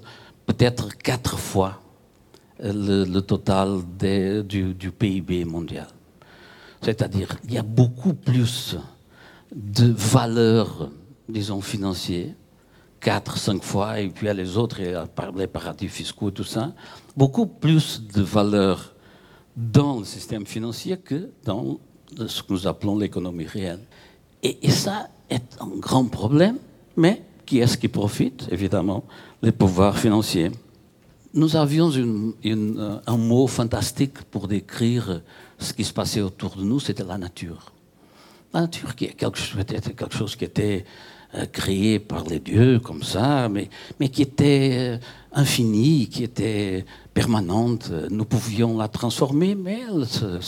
[0.46, 1.80] peut-être quatre fois
[2.62, 5.88] le, total du PIB mondial.
[6.82, 8.76] C'est-à-dire, il y a beaucoup plus
[9.54, 10.90] de valeurs,
[11.28, 12.34] disons, financières,
[13.00, 14.80] quatre, cinq fois, et puis il y a les autres,
[15.36, 16.72] les paradis fiscaux tout ça,
[17.16, 18.94] beaucoup plus de valeurs
[19.56, 21.78] dans le système financier que dans
[22.26, 23.80] ce que nous appelons l'économie réelle.
[24.42, 26.58] Et, ça est un grand problème,
[26.96, 29.04] mais Qui est-ce qui profite Évidemment,
[29.42, 30.50] les pouvoirs financiers?
[31.34, 35.22] Nous avions euh, un mot fantastique pour décrire
[35.62, 37.72] ce qui se passait autour de nous, c'était la nature.
[38.52, 39.40] La nature qui est quelque
[39.96, 40.84] quelque chose qui était
[41.34, 44.98] euh, créé par les dieux comme ça, mais, mais qui était euh,
[45.32, 46.84] infinie, qui était
[47.14, 47.90] permanente.
[48.10, 50.38] Nous pouvions la transformer, mais elle se,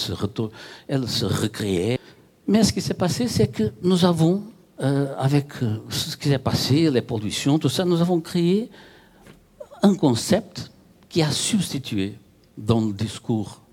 [0.87, 1.99] elle se recréait.
[2.47, 4.43] Mais ce qui s'est passé, c'est que nous avons,
[4.83, 5.55] euh, avec
[5.89, 8.69] ce qui s'est passé, les pollutions, tout ça, nous avons créé
[9.83, 10.71] un concept
[11.09, 12.19] qui a substitué
[12.59, 13.64] dans le discours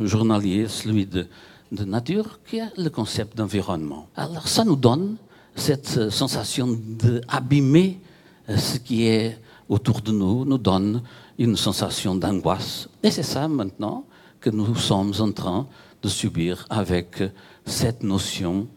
[0.00, 1.26] journalier celui de,
[1.72, 4.06] de nature, qui est le concept d'environnement.
[4.14, 5.16] Alors ça nous donne
[5.54, 8.00] cette euh, sensation d'abîmer
[8.48, 9.38] euh, ce qui est
[9.68, 11.02] autour de nous, nous donne
[11.38, 12.88] une sensation d'angoisse.
[13.02, 14.04] Et c'est ça maintenant
[14.40, 15.66] que nous sommes en train
[16.02, 17.22] de subir avec
[17.64, 18.68] cette notion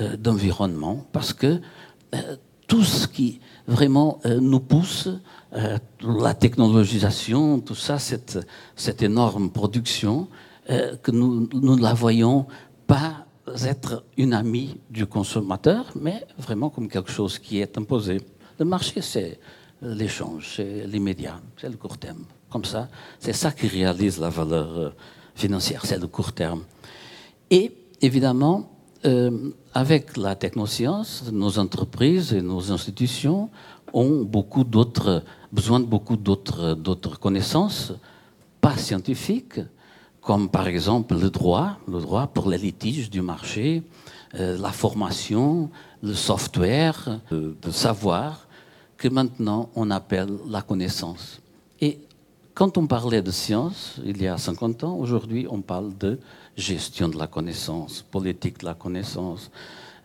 [0.00, 1.60] euh, d'environnement, parce que
[2.66, 3.40] tout ce qui
[3.72, 5.08] vraiment nous pousse,
[5.52, 8.38] la technologisation, tout ça, cette,
[8.76, 10.28] cette énorme production,
[10.66, 12.46] que nous ne la voyons
[12.86, 13.26] pas
[13.64, 18.20] être une amie du consommateur, mais vraiment comme quelque chose qui est imposé.
[18.58, 19.38] Le marché, c'est
[19.82, 22.24] l'échange, c'est l'immédiat, c'est le court terme.
[22.48, 24.90] Comme ça, c'est ça qui réalise la valeur euh,
[25.34, 26.62] financière, c'est le court terme.
[27.50, 28.71] Et évidemment,
[29.04, 33.50] euh, avec la technoscience, nos entreprises et nos institutions
[33.92, 37.92] ont beaucoup d'autres, besoin de beaucoup d'autres, connaissances,
[38.60, 39.60] pas scientifiques,
[40.20, 43.82] comme par exemple le droit, le droit pour les litiges du marché,
[44.36, 45.70] euh, la formation,
[46.02, 48.46] le software, euh, de savoir
[48.96, 51.40] que maintenant on appelle la connaissance.
[51.80, 51.98] Et
[52.54, 56.20] quand on parlait de science, il y a 50 ans, aujourd'hui on parle de
[56.56, 59.50] gestion de la connaissance, politique de la connaissance,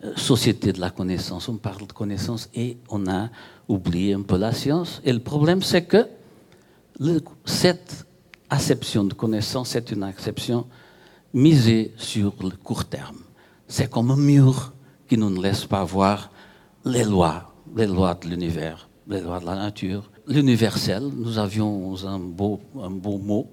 [0.04, 3.30] euh, société de la connaissance, on parle de connaissance et on a
[3.68, 5.02] oublié un peu la science.
[5.04, 6.08] Et le problème c'est que
[7.46, 8.06] cette
[8.50, 10.66] acception de connaissance, c'est une acception
[11.34, 13.18] misée sur le court terme.
[13.68, 14.74] C'est comme un mur
[15.08, 16.32] qui nous ne laisse pas voir
[16.86, 20.10] les lois, les lois de l'univers, les lois de la nature.
[20.26, 23.50] L'universel, nous avions un beau, un beau mot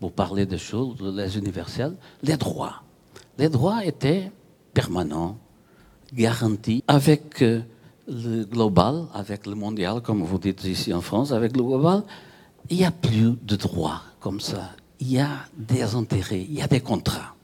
[0.00, 2.82] pour parler des choses, les universels, les droits.
[3.38, 4.30] Les droits étaient
[4.72, 5.38] permanents,
[6.12, 7.62] garantis, avec euh,
[8.08, 12.04] le global, avec le mondial, comme vous dites ici en France, avec le global,
[12.70, 16.62] il n'y a plus de droits comme ça, il y a des intérêts, il y
[16.62, 17.34] a des contrats.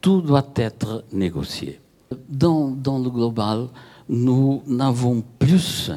[0.00, 1.80] Tout doit être négocié.
[2.28, 3.68] Dans, dans le global,
[4.08, 5.90] nous n'avons plus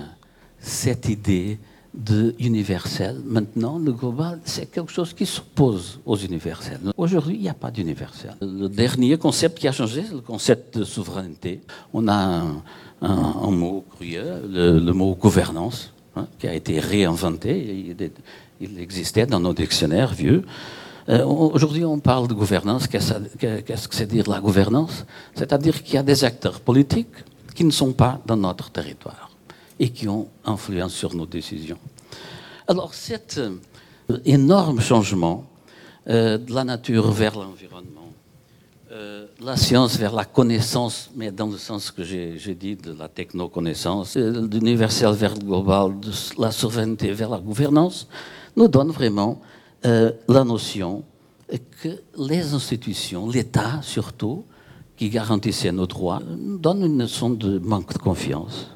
[0.59, 1.59] cette idée
[1.97, 3.21] de universel.
[3.25, 6.79] Maintenant, le global, c'est quelque chose qui s'oppose aux universels.
[6.97, 8.35] Aujourd'hui, il n'y a pas d'universel.
[8.41, 11.61] Le dernier concept qui a changé, c'est le concept de souveraineté.
[11.93, 12.43] On a
[13.01, 17.95] un, mot curieux, le, mot gouvernance, hein, qui a été réinventé
[18.61, 20.43] il existait dans nos dictionnaires vieux.
[21.09, 22.87] Euh, aujourd'hui, on parle de gouvernance.
[22.87, 25.05] Qu'est-ce que c'est dire la gouvernance?
[25.35, 27.15] C'est-à-dire qu'il y a des acteurs politiques
[27.53, 29.34] qui ne sont pas dans notre territoire
[29.79, 31.77] et qui ont influence sur nos décisions.
[32.67, 33.57] Alors, cet euh,
[34.25, 35.45] énorme changement
[36.07, 38.01] euh, de la nature vers l'environnement,
[39.41, 44.15] la science vers la connaissance, mais dans le sens que j'ai dit de la techno-connaissance,
[44.15, 46.11] l'universel vers le global, de
[46.41, 48.07] la souveraineté vers la gouvernance,
[48.55, 49.41] nous donne vraiment
[49.85, 51.03] euh, la notion
[51.81, 54.45] que les institutions, l'État surtout,
[54.97, 58.71] qui garantissait nos droits, nous donne une notion de manque de confiance.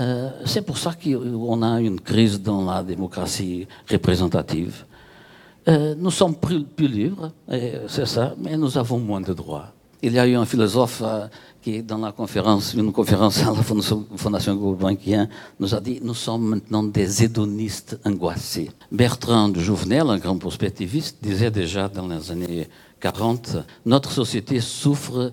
[0.00, 4.84] Euh, c'est pour ça qu'on a une crise dans la démocratie représentative.
[5.68, 7.32] Euh, nous sommes plus, libres,
[7.88, 9.72] c'est ça, mais nous avons moins de droits.
[10.02, 11.02] Il y a eu un philosophe
[11.62, 15.26] qui, dans la conférence, une conférence à la Fondation Gulbenkian,
[15.58, 18.70] nous a dit Nous sommes maintenant des hédonistes angoissés.
[18.92, 22.68] Bertrand de Jouvenel, un grand prospectiviste, disait déjà dans les années
[23.00, 25.32] 40 Notre société souffre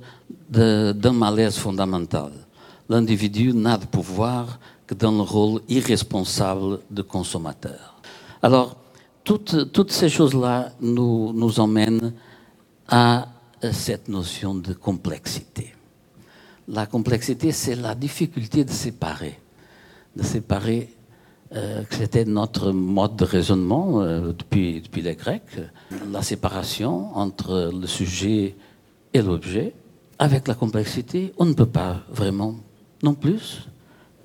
[0.49, 2.31] d'un malaise fondamental.
[2.89, 8.01] L'individu n'a de pouvoir que dans le rôle irresponsable de consommateur.
[8.41, 8.75] Alors,
[9.23, 12.13] toutes, ces choses-là nous, nous emmènent
[12.89, 13.27] à
[13.71, 15.73] cette notion de complexité.
[16.67, 19.39] La complexité, c'est la difficulté de séparer.
[20.15, 20.93] De séparer,
[21.55, 25.59] euh, c'était notre mode de raisonnement euh, depuis les Grecs,
[26.11, 28.55] la séparation entre le sujet
[29.13, 29.73] et l'objet.
[30.19, 32.55] Avec la complexité, on ne peut pas vraiment
[33.03, 33.67] non plus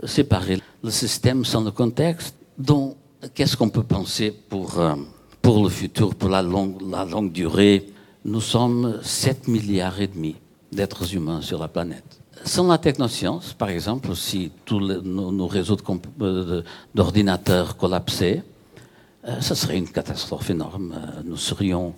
[0.04, 2.34] séparer le système sans le contexte.
[2.56, 2.96] Donc,
[3.34, 4.94] qu'est-ce qu'on peut penser pour, euh,
[5.42, 7.86] pour le futur, pour la longue, la longue durée?
[8.24, 10.36] Nous sommes 7 milliards et demi
[10.72, 15.76] d'êtres humains sur la planète Sans la technoscience, par exemple, si tous nos, réseaux
[16.94, 18.42] d'ordinateurs collapsaient,
[19.40, 20.94] ce serait une catastrophe énorme.
[21.24, 21.94] Nous serions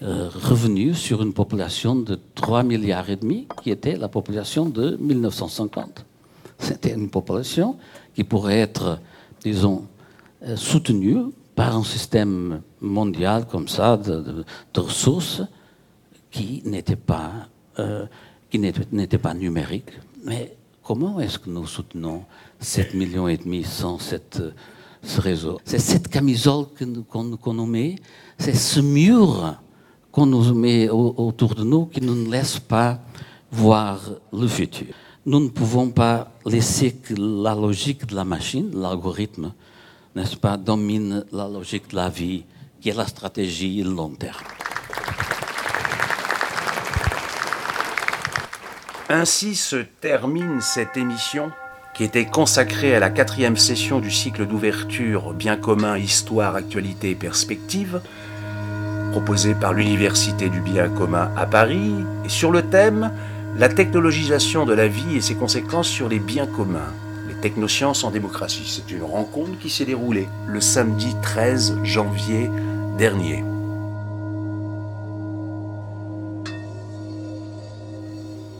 [0.00, 6.06] revenus sur une population de 3 milliards et demi, qui était la population de 1950.
[6.64, 7.76] C'était une population
[8.14, 8.98] qui pourrait être,
[9.42, 9.86] disons,
[10.56, 14.44] soutenue par un système mondial comme ça de,
[14.76, 15.42] ressources
[16.30, 17.32] qui n'était pas,
[17.78, 18.06] euh,
[18.50, 19.90] qui n'était pas numérique.
[20.24, 22.24] Mais comment est-ce que nous soutenons
[22.60, 24.42] 7 millions et demi sans cette,
[25.02, 25.60] ce réseau?
[25.64, 26.66] C'est cette camisole
[27.08, 27.96] qu'on nous met,
[28.38, 29.56] c'est ce mur
[30.10, 33.00] qu'on nous met autour de nous qui ne nous laisse pas
[33.52, 34.00] voir
[34.32, 34.94] le futur.
[35.26, 39.54] Nous ne pouvons pas laisser que la logique de la machine, l'algorithme,
[40.14, 42.44] n'est-ce pas, domine la logique de la vie,
[42.78, 44.44] qui est la stratégie long terme.
[49.08, 51.50] Ainsi se termine cette émission
[51.94, 57.14] qui était consacrée à la quatrième session du cycle d'ouverture Bien commun, histoire, actualité et
[57.14, 58.02] perspective,
[59.12, 61.94] proposé par l'Université du bien commun à Paris,
[62.26, 63.10] et sur le thème
[63.56, 66.92] La technologisation de la vie et ses conséquences sur les biens communs.
[67.44, 68.64] Technosciences en démocratie.
[68.64, 72.48] C'est une rencontre qui s'est déroulée le samedi 13 janvier
[72.96, 73.44] dernier.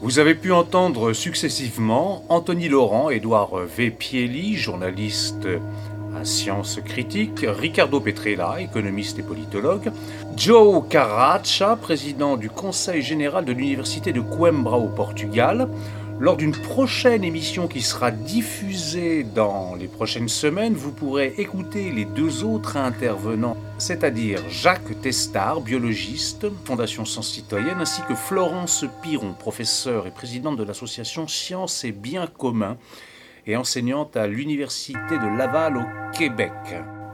[0.03, 3.97] Vous avez pu entendre successivement Anthony Laurent, Édouard V.
[4.53, 5.47] Journaliste
[6.15, 9.91] à Sciences Critiques, Ricardo Petrella, économiste et politologue,
[10.37, 15.69] Joe Caracha, président du Conseil général de l'Université de Coimbra au Portugal,
[16.19, 22.03] lors d'une prochaine émission qui sera diffusée dans les prochaines semaines, vous pourrez écouter les
[22.03, 30.05] deux autres intervenants, c'est-à-dire Jacques Testard, biologiste, Fondation Sciences Citoyennes, ainsi que Florence Piron, professeure
[30.05, 32.77] et présidente de l'association Sciences et Biens communs
[33.47, 35.85] et enseignante à l'Université de Laval au
[36.17, 36.51] Québec.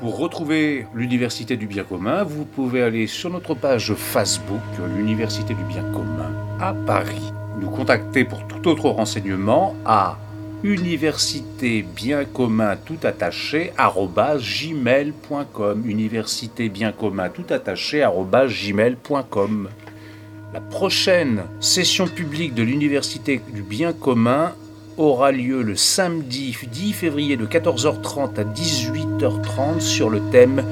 [0.01, 4.59] Pour retrouver l'Université du bien commun, vous pouvez aller sur notre page Facebook,
[4.97, 7.31] l'Université du bien commun à Paris.
[7.59, 10.17] Nous contacter pour tout autre renseignement à
[10.63, 17.45] université bien commun tout attaché gmail.com université bien commun tout
[18.47, 19.69] gmail.com
[20.51, 24.55] la prochaine session publique de l'université du bien commun
[24.97, 30.63] aura lieu le samedi 10 février de 14h30 à 18h30 sur le thème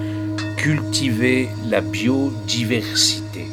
[0.58, 3.46] cultiver la biodiversité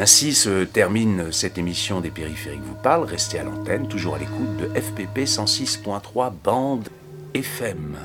[0.00, 3.04] ainsi se termine cette émission des périphériques vous parlent.
[3.04, 6.88] Restez à l'antenne, toujours à l'écoute de FPP 106.3 bande
[7.34, 7.96] FM.